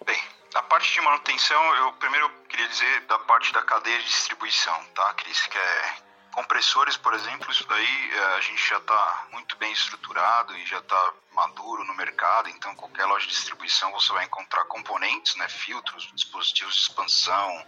Bem, 0.05 0.19
na 0.53 0.61
parte 0.63 0.93
de 0.93 1.01
manutenção, 1.01 1.75
eu 1.75 1.93
primeiro 1.93 2.29
queria 2.49 2.67
dizer 2.67 3.01
da 3.07 3.19
parte 3.19 3.53
da 3.53 3.61
cadeia 3.61 3.99
de 3.99 4.05
distribuição, 4.05 4.75
tá, 4.95 5.13
Cris? 5.13 5.45
Que 5.47 5.57
é 5.57 6.06
compressores, 6.37 6.95
por 6.95 7.15
exemplo, 7.15 7.51
isso 7.51 7.67
daí 7.67 8.11
é, 8.11 8.35
a 8.35 8.41
gente 8.41 8.69
já 8.69 8.77
está 8.77 9.25
muito 9.31 9.57
bem 9.57 9.73
estruturado 9.73 10.55
e 10.55 10.67
já 10.67 10.77
está 10.77 11.13
maduro 11.33 11.83
no 11.83 11.95
mercado, 11.95 12.47
então 12.49 12.75
qualquer 12.75 13.05
loja 13.05 13.25
de 13.25 13.31
distribuição 13.31 13.91
você 13.91 14.13
vai 14.13 14.23
encontrar 14.25 14.63
componentes, 14.65 15.35
né, 15.35 15.49
filtros, 15.49 16.07
dispositivos 16.13 16.75
de 16.75 16.81
expansão, 16.81 17.65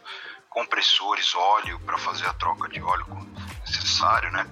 compressores, 0.52 1.34
óleo 1.34 1.80
para 1.80 1.98
fazer 1.98 2.28
a 2.28 2.34
troca 2.34 2.70
de 2.70 2.80
óleo 2.80 3.06
quando 3.06 3.40
necessário, 3.62 4.32
né? 4.32 4.46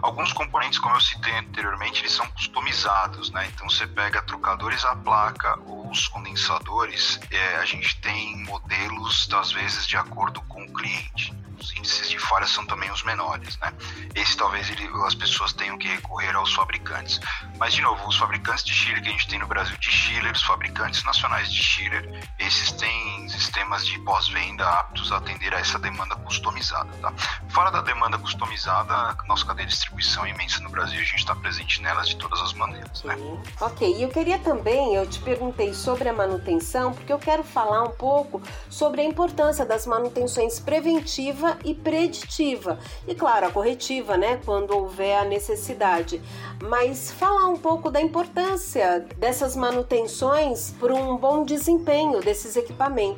Alguns 0.00 0.32
componentes, 0.32 0.78
como 0.78 0.94
eu 0.94 1.00
citei 1.00 1.36
anteriormente, 1.36 2.02
eles 2.02 2.12
são 2.12 2.26
customizados, 2.32 3.30
né? 3.30 3.46
Então 3.48 3.68
você 3.68 3.86
pega 3.86 4.22
trocadores 4.22 4.84
à 4.84 4.94
placa 4.94 5.58
ou 5.66 5.90
os 5.90 6.06
condensadores, 6.06 7.18
é, 7.32 7.56
a 7.56 7.64
gente 7.64 8.00
tem 8.00 8.44
modelos 8.44 9.28
às 9.32 9.50
vezes 9.50 9.86
de 9.86 9.96
acordo 9.96 10.40
com 10.42 10.62
o 10.64 10.72
cliente 10.72 11.34
os 11.66 11.76
índices 11.76 12.08
de 12.08 12.18
falha 12.18 12.46
são 12.46 12.64
também 12.64 12.90
os 12.92 13.02
menores, 13.02 13.58
né? 13.58 13.72
Esse 14.14 14.36
talvez 14.36 14.70
ele, 14.70 14.88
as 15.04 15.14
pessoas 15.14 15.52
tenham 15.52 15.76
que 15.76 15.88
recorrer 15.88 16.34
aos 16.36 16.52
fabricantes. 16.54 17.20
Mas, 17.58 17.74
de 17.74 17.82
novo, 17.82 18.06
os 18.06 18.16
fabricantes 18.16 18.64
de 18.64 18.72
chiller 18.72 19.02
que 19.02 19.08
a 19.08 19.12
gente 19.12 19.28
tem 19.28 19.38
no 19.38 19.46
Brasil 19.46 19.76
de 19.78 19.90
chiller, 19.90 20.32
os 20.32 20.42
fabricantes 20.42 21.02
nacionais 21.02 21.52
de 21.52 21.60
chiller, 21.60 22.08
esses 22.38 22.70
têm 22.72 23.15
sistemas 23.28 23.86
de 23.86 23.98
pós-venda 24.00 24.64
aptos 24.64 25.12
a 25.12 25.16
atender 25.16 25.54
a 25.54 25.58
essa 25.58 25.78
demanda 25.78 26.16
customizada, 26.16 26.90
tá? 27.00 27.12
Fora 27.48 27.70
da 27.70 27.80
demanda 27.80 28.18
customizada, 28.18 29.16
nossa 29.26 29.44
cadeia 29.44 29.66
de 29.66 29.72
distribuição 29.72 30.24
é 30.24 30.30
imensa 30.30 30.60
no 30.60 30.70
Brasil, 30.70 31.00
a 31.00 31.04
gente 31.04 31.16
está 31.16 31.34
presente 31.34 31.82
nelas 31.82 32.08
de 32.08 32.16
todas 32.16 32.40
as 32.40 32.52
maneiras, 32.52 33.02
né? 33.02 33.16
Ok, 33.60 33.96
e 33.96 34.02
eu 34.02 34.08
queria 34.08 34.38
também, 34.38 34.94
eu 34.94 35.06
te 35.06 35.18
perguntei 35.20 35.72
sobre 35.74 36.08
a 36.08 36.12
manutenção, 36.12 36.92
porque 36.92 37.12
eu 37.12 37.18
quero 37.18 37.42
falar 37.42 37.82
um 37.82 37.92
pouco 37.92 38.42
sobre 38.68 39.00
a 39.00 39.04
importância 39.04 39.64
das 39.64 39.86
manutenções 39.86 40.60
preventiva 40.60 41.58
e 41.64 41.74
preditiva. 41.74 42.78
E 43.06 43.14
claro, 43.14 43.46
a 43.46 43.50
corretiva, 43.50 44.16
né, 44.16 44.40
quando 44.44 44.72
houver 44.72 45.18
a 45.18 45.24
necessidade. 45.24 46.22
Mas 46.62 47.10
falar 47.10 47.48
um 47.48 47.56
pouco 47.56 47.90
da 47.90 48.00
importância 48.00 49.06
dessas 49.16 49.56
manutenções 49.56 50.74
para 50.78 50.94
um 50.94 51.16
bom 51.16 51.44
desempenho 51.44 52.20
desses 52.20 52.56
equipamentos. 52.56 53.15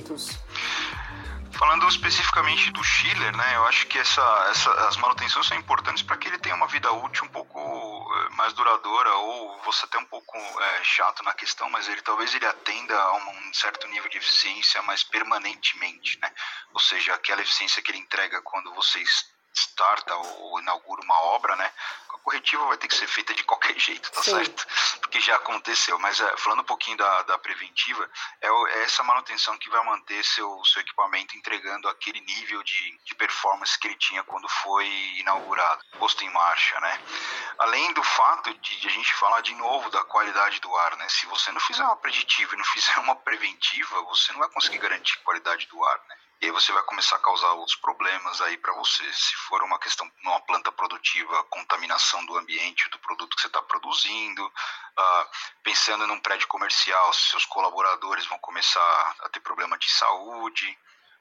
Falando 1.59 1.89
especificamente 1.89 2.71
do 2.71 2.85
chiller, 2.85 3.37
né, 3.37 3.57
eu 3.57 3.67
acho 3.67 3.87
que 3.89 3.99
essa, 3.99 4.23
essa, 4.51 4.71
as 4.87 4.97
manutenções 4.97 5.45
são 5.47 5.57
importantes 5.57 6.05
para 6.05 6.17
que 6.17 6.29
ele 6.29 6.39
tenha 6.39 6.55
uma 6.55 6.69
vida 6.69 6.93
útil 6.93 7.25
um 7.25 7.29
pouco 7.29 7.59
eh, 7.59 8.29
mais 8.37 8.53
duradoura 8.53 9.13
ou 9.13 9.61
você 9.63 9.85
até 9.85 9.99
um 9.99 10.05
pouco 10.05 10.37
é, 10.37 10.85
chato 10.85 11.25
na 11.25 11.33
questão, 11.33 11.69
mas 11.69 11.89
ele 11.89 12.01
talvez 12.03 12.33
ele 12.33 12.47
atenda 12.47 12.97
a 12.97 13.17
um 13.17 13.55
certo 13.55 13.89
nível 13.89 14.09
de 14.09 14.19
eficiência 14.19 14.81
mais 14.83 15.03
permanentemente, 15.03 16.17
né? 16.21 16.31
Ou 16.73 16.81
seja, 16.81 17.15
aquela 17.15 17.43
eficiência 17.43 17.83
que 17.83 17.91
ele 17.91 17.99
entrega 17.99 18.41
quando 18.43 18.73
você 18.75 19.03
starta 19.53 20.15
ou 20.15 20.61
inaugura 20.61 21.03
uma 21.03 21.21
obra, 21.23 21.57
né? 21.57 21.73
corretiva 22.29 22.67
vai 22.67 22.77
ter 22.77 22.89
que 22.89 22.97
ser 22.97 23.07
feita 23.07 23.33
de 23.33 23.43
qualquer 23.45 23.77
jeito, 23.81 24.11
tá 24.13 24.23
Sim. 24.23 24.33
certo? 24.33 24.67
Porque 25.09 25.21
já 25.21 25.37
aconteceu. 25.37 25.99
Mas 25.99 26.21
é, 26.21 26.37
falando 26.37 26.61
um 26.61 26.65
pouquinho 26.65 26.97
da, 26.99 27.23
da 27.23 27.39
preventiva, 27.39 28.09
é, 28.43 28.47
é, 28.47 28.83
essa 28.83 29.03
manutenção 29.03 29.57
que 29.57 29.71
vai 29.71 29.83
manter 29.87 30.23
seu, 30.23 30.63
seu 30.67 30.83
equipamento 30.83 31.35
entregando 31.35 31.89
aquele 31.89 32.21
nível 32.21 32.63
de, 32.63 32.99
de 33.05 33.15
performance 33.15 33.79
que 33.79 33.89
ele 33.89 33.97
tinha 33.97 34.23
quando 34.23 34.47
foi 34.49 34.87
inaugurado, 35.19 35.83
posto 35.99 36.23
em 36.25 36.31
marcha, 36.31 36.79
né? 36.81 37.01
Além 37.59 37.91
do 37.95 38.03
fato 38.03 38.53
de, 38.53 38.81
de 38.81 38.87
a 38.87 38.91
gente 38.91 39.15
falar 39.15 39.41
de 39.41 39.55
novo 39.55 39.89
da 39.91 40.05
qualidade 40.05 40.61
do 40.61 40.77
ar, 40.77 40.95
né? 40.99 41.09
Se 41.09 41.25
você 41.25 41.51
não 41.53 41.61
fizer 41.61 41.85
uma 41.85 41.97
preditiva 41.97 42.55
e 42.55 42.59
não 42.59 42.65
fizer 42.67 42.99
uma 42.99 43.17
preventiva, 43.17 44.03
você 44.03 44.31
não 44.33 44.41
vai 44.41 44.51
conseguir 44.51 44.79
garantir 44.79 45.19
qualidade 45.23 45.67
do 45.69 45.83
ar, 45.85 46.01
né? 46.07 46.18
E 46.41 46.47
aí 46.47 46.53
você 46.53 46.73
vai 46.73 46.83
começar 46.85 47.17
a 47.17 47.21
causar 47.21 47.53
outros 47.53 47.77
problemas 47.77 48.41
aí 48.43 48.57
para 48.57 48.73
você. 48.75 49.13
Se 49.13 49.35
for 49.49 49.61
uma 49.63 49.79
questão 49.79 50.11
numa 50.23 50.41
planta 50.41 50.71
produtiva, 50.71 51.43
contaminação 51.45 52.25
do 52.27 52.37
ambiente, 52.39 52.89
do 52.91 52.99
produto 53.01 53.35
que 53.35 53.43
você 53.43 53.49
está 53.49 53.61
produzindo, 53.61 54.47
uh, 54.47 55.27
pensando 55.65 56.07
num 56.07 56.21
prédio 56.21 56.47
comercial, 56.47 57.13
seus 57.13 57.45
colaboradores 57.45 58.25
vão 58.27 58.39
começar 58.39 59.17
a 59.21 59.29
ter 59.31 59.41
problema 59.41 59.77
de 59.79 59.91
saúde. 59.91 60.79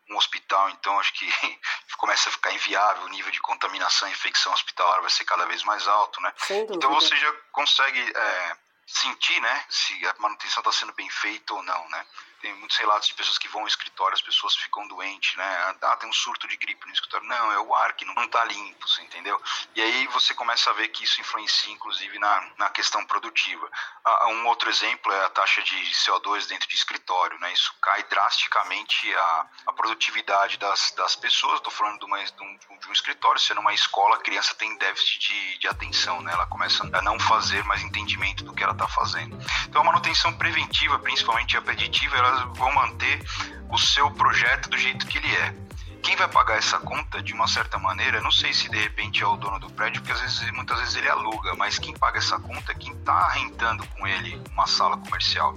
Um 0.10 0.16
hospital, 0.18 0.70
então, 0.70 0.98
acho 1.00 1.12
que 1.14 1.26
começa 1.98 2.30
a 2.30 2.32
ficar 2.32 2.54
inviável, 2.54 3.06
o 3.06 3.10
nível 3.10 3.32
de 3.32 3.42
contaminação 3.42 4.08
e 4.08 4.12
infecção 4.12 4.54
hospitalar 4.54 5.02
vai 5.02 5.10
ser 5.10 5.26
cada 5.26 5.46
vez 5.48 5.64
mais 5.64 5.86
alto, 5.88 6.22
né? 6.22 6.32
Então 6.76 6.94
você 6.94 7.18
já 7.18 7.34
consegue 7.52 8.00
é, 8.00 8.58
sentir, 8.86 9.42
né, 9.42 9.66
se 9.68 9.94
a 10.08 10.16
manutenção 10.20 10.62
está 10.62 10.72
sendo 10.72 10.94
bem 10.94 11.10
feita 11.10 11.54
ou 11.54 11.62
não, 11.62 11.90
né? 11.90 12.06
Tem 12.48 12.56
muitos 12.56 12.78
relatos 12.78 13.10
de 13.10 13.14
pessoas 13.14 13.38
que 13.38 13.50
vão 13.50 13.62
ao 13.62 13.68
escritório, 13.68 14.14
as 14.14 14.22
pessoas 14.22 14.56
ficam 14.56 14.88
doentes, 14.88 15.36
né? 15.36 15.76
Ah, 15.82 15.98
tem 15.98 16.10
um 16.10 16.14
surto 16.14 16.48
de 16.48 16.56
gripe 16.56 16.88
no 16.88 16.94
escritório. 16.94 17.28
Não, 17.28 17.52
é 17.52 17.60
o 17.60 17.76
ar 17.76 17.94
que 17.94 18.06
não 18.06 18.24
está 18.24 18.46
limpo, 18.46 18.88
você 18.88 19.02
entendeu? 19.02 19.42
E 19.76 19.82
aí 19.82 20.08
você 20.08 20.34
começa 20.34 20.70
a 20.70 20.74
ver 20.74 20.88
que 20.88 21.04
isso 21.04 21.20
influencia, 21.20 21.74
inclusive, 21.74 22.18
na, 22.20 22.50
na 22.58 22.70
questão 22.70 23.06
produtiva. 23.06 23.70
Ah, 24.06 24.28
um 24.30 24.48
outro 24.48 24.70
exemplo 24.70 25.12
é 25.12 25.26
a 25.26 25.30
taxa 25.30 25.62
de 25.62 25.76
CO2 25.76 26.48
dentro 26.48 26.70
de 26.70 26.76
escritório, 26.76 27.38
né? 27.40 27.52
Isso 27.52 27.74
cai 27.82 28.02
drasticamente 28.04 29.14
a, 29.14 29.48
a 29.68 29.74
produtividade 29.74 30.58
das, 30.58 30.92
das 30.92 31.18
pessoas. 31.18 31.56
Estou 31.56 31.72
falando 31.72 32.00
de, 32.00 32.06
uma, 32.06 32.24
de, 32.24 32.42
um, 32.42 32.78
de 32.80 32.88
um 32.88 32.94
escritório, 32.94 33.42
sendo 33.42 33.60
uma 33.60 33.74
escola, 33.74 34.16
a 34.16 34.20
criança 34.20 34.56
tem 34.56 34.78
déficit 34.78 35.20
de, 35.20 35.58
de 35.60 35.68
atenção, 35.68 36.22
né? 36.22 36.32
Ela 36.32 36.48
começa 36.48 36.84
a 36.94 37.02
não 37.02 37.20
fazer 37.20 37.62
mais 37.66 37.82
entendimento 37.82 38.46
do 38.46 38.54
que 38.54 38.64
ela 38.64 38.72
está 38.72 38.88
fazendo. 38.88 39.38
Então, 39.66 39.82
a 39.82 39.84
manutenção 39.84 40.32
preventiva, 40.38 40.98
principalmente 41.00 41.58
a 41.58 41.62
preditiva, 41.62 42.16
ela 42.16 42.37
vão 42.56 42.74
manter 42.74 43.24
o 43.70 43.78
seu 43.78 44.10
projeto 44.12 44.70
do 44.70 44.78
jeito 44.78 45.06
que 45.08 45.18
ele 45.18 45.36
é 45.36 45.68
quem 46.08 46.16
vai 46.16 46.28
pagar 46.30 46.58
essa 46.58 46.80
conta, 46.80 47.22
de 47.22 47.34
uma 47.34 47.50
certa 47.50 47.78
maneira, 47.78 48.22
não 48.22 48.32
sei 48.32 48.54
se 48.54 48.70
de 48.70 48.78
repente 48.78 49.22
é 49.22 49.28
o 49.28 49.36
dono 49.36 49.60
do 49.60 49.70
prédio, 49.70 50.02
porque 50.02 50.14
às 50.14 50.22
vezes, 50.22 50.52
muitas 50.52 50.80
vezes 50.80 50.96
ele 50.96 51.10
aluga, 51.10 51.54
mas 51.56 51.78
quem 51.78 51.94
paga 51.94 52.18
essa 52.18 52.40
conta 52.40 52.72
é 52.72 52.76
quem 52.76 52.94
está 52.94 53.28
rentando 53.28 53.86
com 53.88 54.08
ele 54.08 54.42
uma 54.54 54.66
sala 54.68 54.96
comercial. 54.96 55.54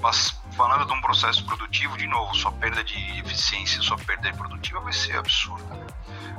Mas 0.00 0.34
falando 0.56 0.86
de 0.86 0.92
um 0.94 1.00
processo 1.02 1.44
produtivo, 1.44 1.98
de 1.98 2.06
novo, 2.06 2.34
sua 2.34 2.50
perda 2.52 2.82
de 2.82 2.96
eficiência, 3.20 3.82
sua 3.82 3.98
perda 3.98 4.32
produtiva 4.32 4.80
vai 4.80 4.92
ser 4.94 5.18
absurda. 5.18 5.74
Né? 5.74 5.86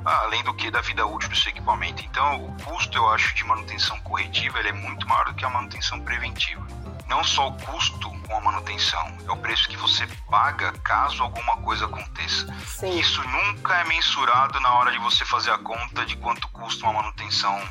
além 0.04 0.44
do 0.44 0.52
que 0.56 0.72
da 0.72 0.82
vida 0.82 1.06
útil 1.06 1.30
do 1.30 1.36
seu 1.36 1.52
equipamento. 1.52 2.04
Então, 2.04 2.44
o 2.44 2.64
custo, 2.64 2.98
eu 2.98 3.08
acho, 3.10 3.36
de 3.36 3.44
manutenção 3.44 4.00
corretiva 4.02 4.58
ele 4.58 4.70
é 4.70 4.74
muito 4.74 5.08
maior 5.08 5.26
do 5.26 5.36
que 5.36 5.46
a 5.46 5.50
manutenção 5.52 6.00
preventiva. 6.00 6.66
Não 7.12 7.26
só 7.26 7.50
o 7.50 7.58
custo 7.58 8.10
com 8.26 8.38
a 8.38 8.40
manutenção, 8.40 9.18
é 9.28 9.32
o 9.34 9.36
preço 9.36 9.68
que 9.68 9.76
você 9.76 10.08
paga 10.30 10.72
caso 10.82 11.22
alguma 11.22 11.58
coisa 11.58 11.84
aconteça. 11.84 12.48
Sim. 12.66 12.98
Isso 12.98 13.22
nunca 13.28 13.76
é 13.76 13.84
mensurado 13.84 14.58
na 14.62 14.74
hora 14.76 14.94
de 14.94 14.98
você 14.98 15.26
fazer 15.26 15.52
a 15.52 15.58
conta 15.58 16.06
de 16.06 16.16
quanto 16.16 16.48
custa 16.48 16.86
uma 16.86 17.02
manutenção 17.02 17.62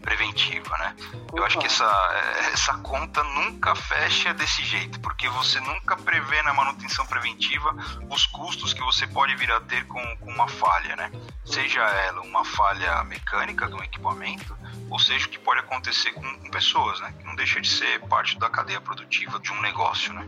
preventiva, 0.00 0.76
né? 0.78 0.96
Eu 1.34 1.44
acho 1.44 1.58
que 1.58 1.66
essa, 1.66 1.84
essa 2.52 2.78
conta 2.78 3.22
nunca 3.22 3.74
fecha 3.74 4.32
desse 4.34 4.64
jeito, 4.64 4.98
porque 5.00 5.28
você 5.28 5.60
nunca 5.60 5.96
prevê 5.96 6.42
na 6.42 6.52
manutenção 6.54 7.06
preventiva 7.06 7.74
os 8.08 8.26
custos 8.26 8.72
que 8.72 8.82
você 8.82 9.06
pode 9.06 9.34
vir 9.36 9.50
a 9.52 9.60
ter 9.60 9.86
com, 9.86 10.16
com 10.16 10.30
uma 10.30 10.48
falha, 10.48 10.96
né? 10.96 11.10
Seja 11.44 11.80
ela 11.80 12.22
uma 12.22 12.44
falha 12.44 13.04
mecânica 13.04 13.66
de 13.66 13.74
um 13.74 13.82
equipamento, 13.82 14.56
ou 14.88 14.98
seja, 14.98 15.26
o 15.26 15.28
que 15.28 15.38
pode 15.38 15.60
acontecer 15.60 16.12
com, 16.12 16.22
com 16.22 16.50
pessoas, 16.50 17.00
né? 17.00 17.14
Que 17.18 17.24
não 17.24 17.36
deixa 17.36 17.60
de 17.60 17.68
ser 17.68 18.00
parte 18.06 18.38
da 18.38 18.48
cadeia 18.48 18.80
produtiva 18.80 19.38
de 19.38 19.52
um 19.52 19.60
negócio, 19.60 20.12
né? 20.12 20.26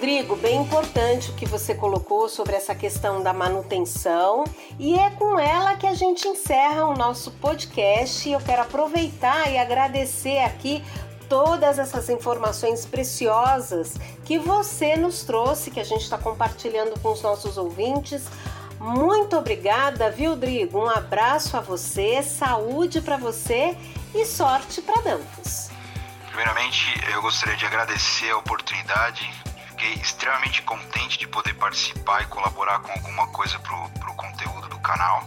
Rodrigo, 0.00 0.34
bem 0.34 0.62
importante 0.62 1.30
o 1.30 1.34
que 1.34 1.44
você 1.44 1.74
colocou 1.74 2.26
sobre 2.26 2.56
essa 2.56 2.74
questão 2.74 3.22
da 3.22 3.34
manutenção 3.34 4.44
e 4.78 4.98
é 4.98 5.10
com 5.10 5.38
ela 5.38 5.76
que 5.76 5.86
a 5.86 5.92
gente 5.92 6.26
encerra 6.26 6.86
o 6.86 6.96
nosso 6.96 7.30
podcast. 7.32 8.26
Eu 8.26 8.40
quero 8.40 8.62
aproveitar 8.62 9.52
e 9.52 9.58
agradecer 9.58 10.38
aqui 10.38 10.82
todas 11.28 11.78
essas 11.78 12.08
informações 12.08 12.86
preciosas 12.86 13.98
que 14.24 14.38
você 14.38 14.96
nos 14.96 15.22
trouxe, 15.22 15.70
que 15.70 15.80
a 15.80 15.84
gente 15.84 16.04
está 16.04 16.16
compartilhando 16.16 16.98
com 17.00 17.12
os 17.12 17.20
nossos 17.20 17.58
ouvintes. 17.58 18.24
Muito 18.78 19.36
obrigada, 19.36 20.10
viu, 20.10 20.30
Rodrigo? 20.30 20.78
Um 20.78 20.88
abraço 20.88 21.58
a 21.58 21.60
você, 21.60 22.22
saúde 22.22 23.02
para 23.02 23.18
você 23.18 23.76
e 24.14 24.24
sorte 24.24 24.80
para 24.80 25.02
Danfos. 25.02 25.68
Primeiramente, 26.28 26.86
eu 27.12 27.20
gostaria 27.20 27.58
de 27.58 27.66
agradecer 27.66 28.30
a 28.30 28.38
oportunidade 28.38 29.28
fiquei 29.80 29.94
extremamente 29.94 30.60
contente 30.62 31.18
de 31.18 31.26
poder 31.26 31.54
participar 31.54 32.22
e 32.22 32.26
colaborar 32.26 32.80
com 32.80 32.92
alguma 32.92 33.26
coisa 33.28 33.58
para 33.58 33.74
o 33.74 34.14
conteúdo 34.14 34.68
do 34.68 34.78
canal. 34.80 35.26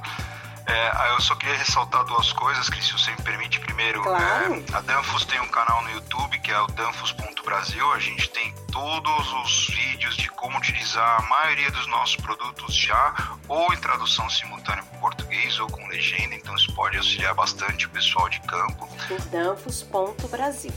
É, 0.66 1.12
eu 1.12 1.20
só 1.20 1.36
queria 1.36 1.58
ressaltar 1.58 2.06
duas 2.06 2.32
coisas, 2.32 2.70
Cris, 2.70 2.86
se 2.86 2.94
você 2.94 3.12
me 3.12 3.18
permite. 3.18 3.60
Primeiro, 3.60 4.02
claro. 4.04 4.54
é, 4.54 4.76
a 4.76 4.82
Danfos 4.82 5.26
tem 5.26 5.40
um 5.42 5.48
canal 5.48 5.82
no 5.82 5.92
YouTube 5.92 6.40
que 6.40 6.52
é 6.52 6.60
o 6.60 6.68
danfos.brasil. 6.68 7.92
A 7.92 8.00
gente 8.00 8.30
tem 8.30 8.54
todos 8.72 9.34
os 9.34 9.68
vídeos 9.68 10.16
de 10.16 10.30
como 10.30 10.58
utilizar 10.58 11.20
a 11.20 11.28
maioria 11.28 11.72
dos 11.72 11.88
nossos 11.88 12.16
produtos 12.18 12.76
já, 12.76 13.36
ou 13.48 13.74
em 13.74 13.78
tradução 13.78 14.30
simultânea 14.30 14.84
para 14.84 15.00
português 15.00 15.60
ou 15.60 15.68
com 15.68 15.86
legenda. 15.88 16.36
Então, 16.36 16.56
isso 16.56 16.74
pode 16.76 16.96
auxiliar 16.96 17.34
bastante 17.34 17.88
o 17.88 17.90
pessoal 17.90 18.30
de 18.30 18.40
campo. 18.42 18.88
Danfos.brasil. 19.32 20.74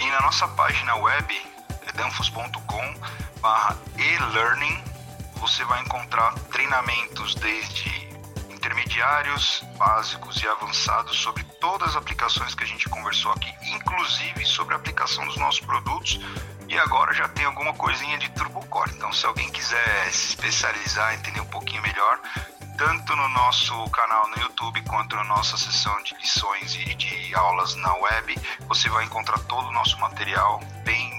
E 0.00 0.10
na 0.10 0.22
nossa 0.22 0.48
página 0.48 0.96
web, 0.96 1.53
danfos.com 1.94 2.94
e-learning 3.96 4.84
você 5.36 5.64
vai 5.64 5.82
encontrar 5.82 6.32
treinamentos 6.50 7.34
desde 7.34 7.90
intermediários, 8.50 9.62
básicos 9.76 10.42
e 10.42 10.48
avançados 10.48 11.18
sobre 11.18 11.44
todas 11.60 11.90
as 11.90 11.96
aplicações 11.96 12.54
que 12.54 12.64
a 12.64 12.66
gente 12.66 12.88
conversou 12.88 13.30
aqui, 13.32 13.52
inclusive 13.62 14.46
sobre 14.46 14.72
a 14.72 14.78
aplicação 14.78 15.26
dos 15.26 15.36
nossos 15.36 15.60
produtos. 15.60 16.18
E 16.66 16.78
agora 16.78 17.12
já 17.12 17.28
tem 17.28 17.44
alguma 17.44 17.74
coisinha 17.74 18.16
de 18.16 18.30
turbocore. 18.30 18.90
Então, 18.92 19.12
se 19.12 19.26
alguém 19.26 19.50
quiser 19.50 20.10
se 20.10 20.28
especializar, 20.28 21.12
entender 21.12 21.40
um 21.40 21.46
pouquinho 21.46 21.82
melhor, 21.82 22.18
tanto 22.78 23.14
no 23.14 23.28
nosso 23.28 23.90
canal 23.90 24.26
no 24.30 24.42
YouTube 24.42 24.80
quanto 24.82 25.14
na 25.14 25.24
nossa 25.24 25.58
sessão 25.58 26.02
de 26.02 26.14
lições 26.16 26.74
e 26.74 26.94
de 26.94 27.34
aulas 27.34 27.74
na 27.76 27.94
web, 27.96 28.34
você 28.66 28.88
vai 28.88 29.04
encontrar 29.04 29.38
todo 29.40 29.68
o 29.68 29.72
nosso 29.72 29.98
material 30.00 30.58
bem 30.84 31.13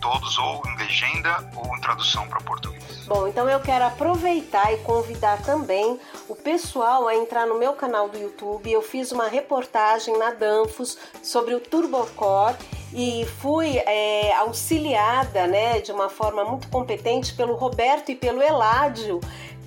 todos 0.00 0.38
ou 0.38 0.62
em 0.66 0.76
legenda 0.76 1.48
ou 1.56 1.76
em 1.76 1.80
tradução 1.80 2.26
para 2.28 2.40
português. 2.40 2.82
Bom, 3.06 3.26
então 3.26 3.48
eu 3.48 3.60
quero 3.60 3.84
aproveitar 3.84 4.72
e 4.72 4.78
convidar 4.78 5.40
também 5.42 5.98
o 6.28 6.34
pessoal 6.34 7.08
a 7.08 7.14
entrar 7.14 7.46
no 7.46 7.58
meu 7.58 7.72
canal 7.72 8.08
do 8.08 8.18
YouTube. 8.18 8.70
Eu 8.70 8.82
fiz 8.82 9.12
uma 9.12 9.28
reportagem 9.28 10.16
na 10.18 10.30
Danfos 10.30 10.98
sobre 11.22 11.54
o 11.54 11.60
Turbocore 11.60 12.56
e 12.92 13.26
fui 13.40 13.78
é, 13.78 14.34
auxiliada 14.36 15.46
né, 15.46 15.80
de 15.80 15.92
uma 15.92 16.08
forma 16.08 16.44
muito 16.44 16.68
competente 16.68 17.34
pelo 17.34 17.54
Roberto 17.54 18.10
e 18.10 18.14
pelo 18.14 18.42
Eládio 18.42 19.20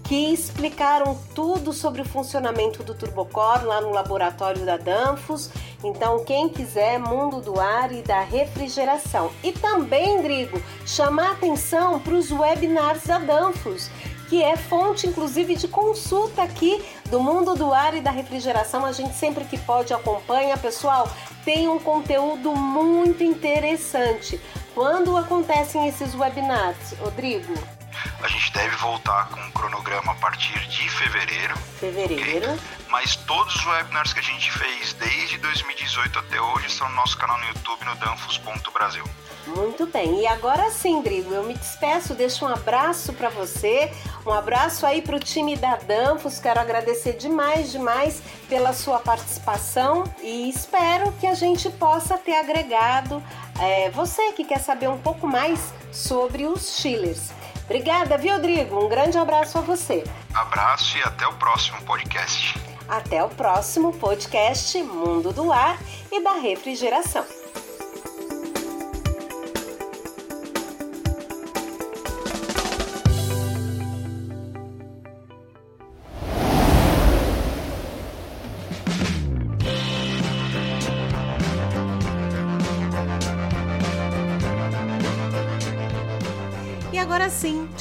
que 0.05 0.31
explicaram 0.31 1.17
tudo 1.33 1.73
sobre 1.73 2.01
o 2.01 2.05
funcionamento 2.05 2.83
do 2.83 2.93
Turbocore 2.93 3.65
lá 3.65 3.81
no 3.81 3.91
laboratório 3.91 4.63
da 4.63 4.77
Danfos. 4.77 5.49
Então, 5.85 6.25
quem 6.25 6.49
quiser, 6.49 6.97
mundo 6.97 7.39
do 7.39 7.59
ar 7.59 7.91
e 7.91 8.01
da 8.01 8.21
refrigeração. 8.21 9.31
E 9.43 9.51
também, 9.51 10.19
Drigo, 10.23 10.59
chamar 10.83 11.33
atenção 11.33 11.99
para 11.99 12.15
os 12.15 12.31
webinars 12.31 13.03
da 13.03 13.19
Danfos, 13.19 13.91
que 14.27 14.41
é 14.41 14.57
fonte, 14.57 15.05
inclusive, 15.05 15.55
de 15.55 15.67
consulta 15.67 16.41
aqui 16.41 16.83
do 17.11 17.19
mundo 17.19 17.53
do 17.53 17.71
ar 17.71 17.93
e 17.95 18.01
da 18.01 18.09
refrigeração. 18.09 18.83
A 18.83 18.91
gente 18.91 19.13
sempre 19.13 19.45
que 19.45 19.59
pode 19.59 19.93
acompanha. 19.93 20.57
Pessoal, 20.57 21.07
tem 21.43 21.69
um 21.69 21.77
conteúdo 21.77 22.55
muito 22.55 23.23
interessante. 23.23 24.41
Quando 24.73 25.15
acontecem 25.15 25.87
esses 25.87 26.15
webinars, 26.15 26.93
Rodrigo? 26.99 27.74
A 28.21 28.27
gente 28.27 28.51
deve 28.53 28.75
voltar 28.77 29.29
com 29.29 29.39
um 29.39 29.51
cronograma 29.51 30.11
a 30.11 30.15
partir 30.15 30.59
de 30.67 30.89
fevereiro. 30.89 31.55
Fevereiro. 31.79 32.53
Okay? 32.53 32.59
Mas 32.89 33.15
todos 33.15 33.55
os 33.55 33.65
webinars 33.65 34.13
que 34.13 34.19
a 34.19 34.23
gente 34.23 34.51
fez 34.51 34.93
desde 34.93 35.37
2018 35.39 36.19
até 36.19 36.39
hoje 36.39 36.67
estão 36.67 36.87
no 36.89 36.95
nosso 36.95 37.17
canal 37.17 37.37
no 37.37 37.45
YouTube, 37.47 37.85
no 37.85 37.95
danfos.brasil. 37.95 39.03
Muito 39.47 39.85
bem, 39.85 40.21
e 40.21 40.27
agora 40.27 40.71
sim, 40.71 41.03
Drigo, 41.03 41.31
eu 41.31 41.43
me 41.43 41.53
despeço, 41.53 42.15
deixo 42.15 42.45
um 42.45 42.47
abraço 42.47 43.13
para 43.13 43.29
você, 43.29 43.91
um 44.25 44.31
abraço 44.31 44.87
aí 44.87 45.03
para 45.03 45.15
o 45.15 45.19
time 45.19 45.55
da 45.55 45.75
Danfos, 45.75 46.39
quero 46.39 46.59
agradecer 46.59 47.13
demais, 47.13 47.71
demais 47.71 48.23
pela 48.49 48.73
sua 48.73 48.97
participação 48.97 50.03
e 50.19 50.49
espero 50.49 51.11
que 51.19 51.27
a 51.27 51.35
gente 51.35 51.69
possa 51.69 52.17
ter 52.17 52.35
agregado 52.35 53.21
é, 53.59 53.91
você 53.91 54.31
que 54.31 54.43
quer 54.43 54.59
saber 54.59 54.89
um 54.89 54.97
pouco 54.97 55.27
mais 55.27 55.71
sobre 55.91 56.45
os 56.45 56.77
chillers. 56.79 57.29
Obrigada, 57.65 58.17
viu, 58.17 58.33
Rodrigo? 58.33 58.85
Um 58.85 58.87
grande 58.87 59.17
abraço 59.17 59.57
a 59.57 59.61
você. 59.61 60.03
Abraço 60.33 60.97
e 60.97 61.03
até 61.03 61.27
o 61.27 61.33
próximo 61.33 61.81
podcast. 61.81 62.59
Até 62.87 63.23
o 63.23 63.29
próximo 63.29 63.91
podcast 63.93 64.81
Mundo 64.83 65.33
do 65.33 65.51
Ar 65.51 65.77
e 66.11 66.23
da 66.23 66.33
Refrigeração. 66.33 67.25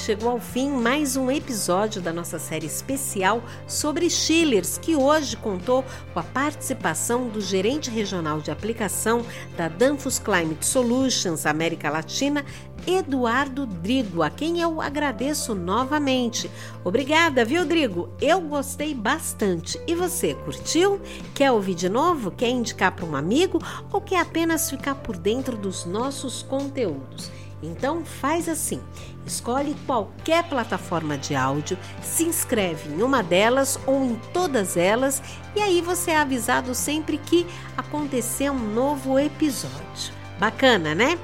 Chegou 0.05 0.33
ao 0.33 0.39
fim 0.39 0.69
mais 0.69 1.17
um 1.17 1.31
episódio 1.31 2.03
da 2.03 2.13
nossa 2.13 2.39
série 2.39 2.67
especial 2.67 3.43
sobre 3.67 4.11
chillers, 4.11 4.77
que 4.77 4.95
hoje 4.95 5.35
contou 5.35 5.83
com 6.13 6.21
a 6.21 6.23
participação 6.23 7.27
do 7.27 7.41
gerente 7.41 7.89
regional 7.89 8.39
de 8.43 8.51
aplicação 8.51 9.25
da 9.57 9.67
Danfoss 9.67 10.19
Climate 10.19 10.67
Solutions 10.67 11.47
América 11.47 11.89
Latina, 11.89 12.45
Eduardo 12.87 13.65
Drigo, 13.65 14.23
a 14.23 14.29
quem 14.29 14.61
eu 14.61 14.79
agradeço 14.79 15.55
novamente. 15.55 16.51
Obrigada, 16.85 17.43
viu, 17.43 17.65
Drigo? 17.65 18.11
Eu 18.21 18.43
gostei 18.43 18.95
bastante. 18.95 19.81
E 19.87 19.95
você, 19.95 20.35
curtiu? 20.35 21.01
Quer 21.35 21.51
ouvir 21.51 21.75
de 21.75 21.89
novo? 21.89 22.31
Quer 22.31 22.51
indicar 22.51 22.93
para 22.93 23.07
um 23.07 23.17
amigo? 23.17 23.59
Ou 23.91 24.03
quer 24.03 24.21
apenas 24.21 24.69
ficar 24.69 24.97
por 24.97 25.17
dentro 25.17 25.57
dos 25.57 25.87
nossos 25.87 26.43
conteúdos? 26.43 27.33
Então 27.67 28.05
faz 28.05 28.49
assim: 28.49 28.81
escolhe 29.27 29.75
qualquer 29.87 30.45
plataforma 30.45 31.17
de 31.17 31.35
áudio, 31.35 31.79
se 32.03 32.25
inscreve 32.25 32.93
em 32.93 33.03
uma 33.03 33.23
delas 33.23 33.79
ou 33.87 34.05
em 34.05 34.15
todas 34.33 34.77
elas 34.77 35.23
e 35.57 35.61
aí 35.61 35.81
você 35.81 36.11
é 36.11 36.19
avisado 36.19 36.75
sempre 36.75 37.19
que 37.19 37.47
acontecer 37.77 38.51
um 38.51 38.59
novo 38.59 39.19
episódio. 39.19 40.13
Bacana, 40.39 40.95
né? 40.95 41.19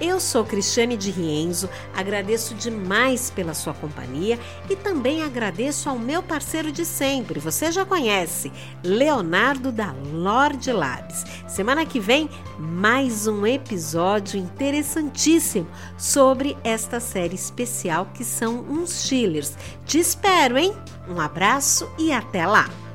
Eu 0.00 0.18
sou 0.18 0.44
Cristiane 0.44 0.96
de 0.96 1.10
Rienzo, 1.10 1.68
agradeço 1.94 2.54
demais 2.54 3.30
pela 3.30 3.52
sua 3.52 3.74
companhia 3.74 4.38
e 4.70 4.74
também 4.74 5.22
agradeço 5.22 5.90
ao 5.90 5.98
meu 5.98 6.22
parceiro 6.22 6.72
de 6.72 6.86
sempre, 6.86 7.38
você 7.38 7.70
já 7.70 7.84
conhece, 7.84 8.50
Leonardo 8.82 9.70
da 9.70 9.94
Lorde 10.12 10.72
Labs. 10.72 11.24
Semana 11.46 11.84
que 11.84 12.00
vem, 12.00 12.30
mais 12.58 13.26
um 13.26 13.46
episódio 13.46 14.40
interessantíssimo 14.40 15.68
sobre 15.98 16.56
esta 16.64 16.98
série 16.98 17.34
especial 17.34 18.06
que 18.14 18.24
são 18.24 18.60
uns 18.60 19.04
chillers. 19.04 19.54
Te 19.84 19.98
espero, 19.98 20.56
hein? 20.56 20.74
Um 21.08 21.20
abraço 21.20 21.90
e 21.98 22.10
até 22.10 22.46
lá! 22.46 22.89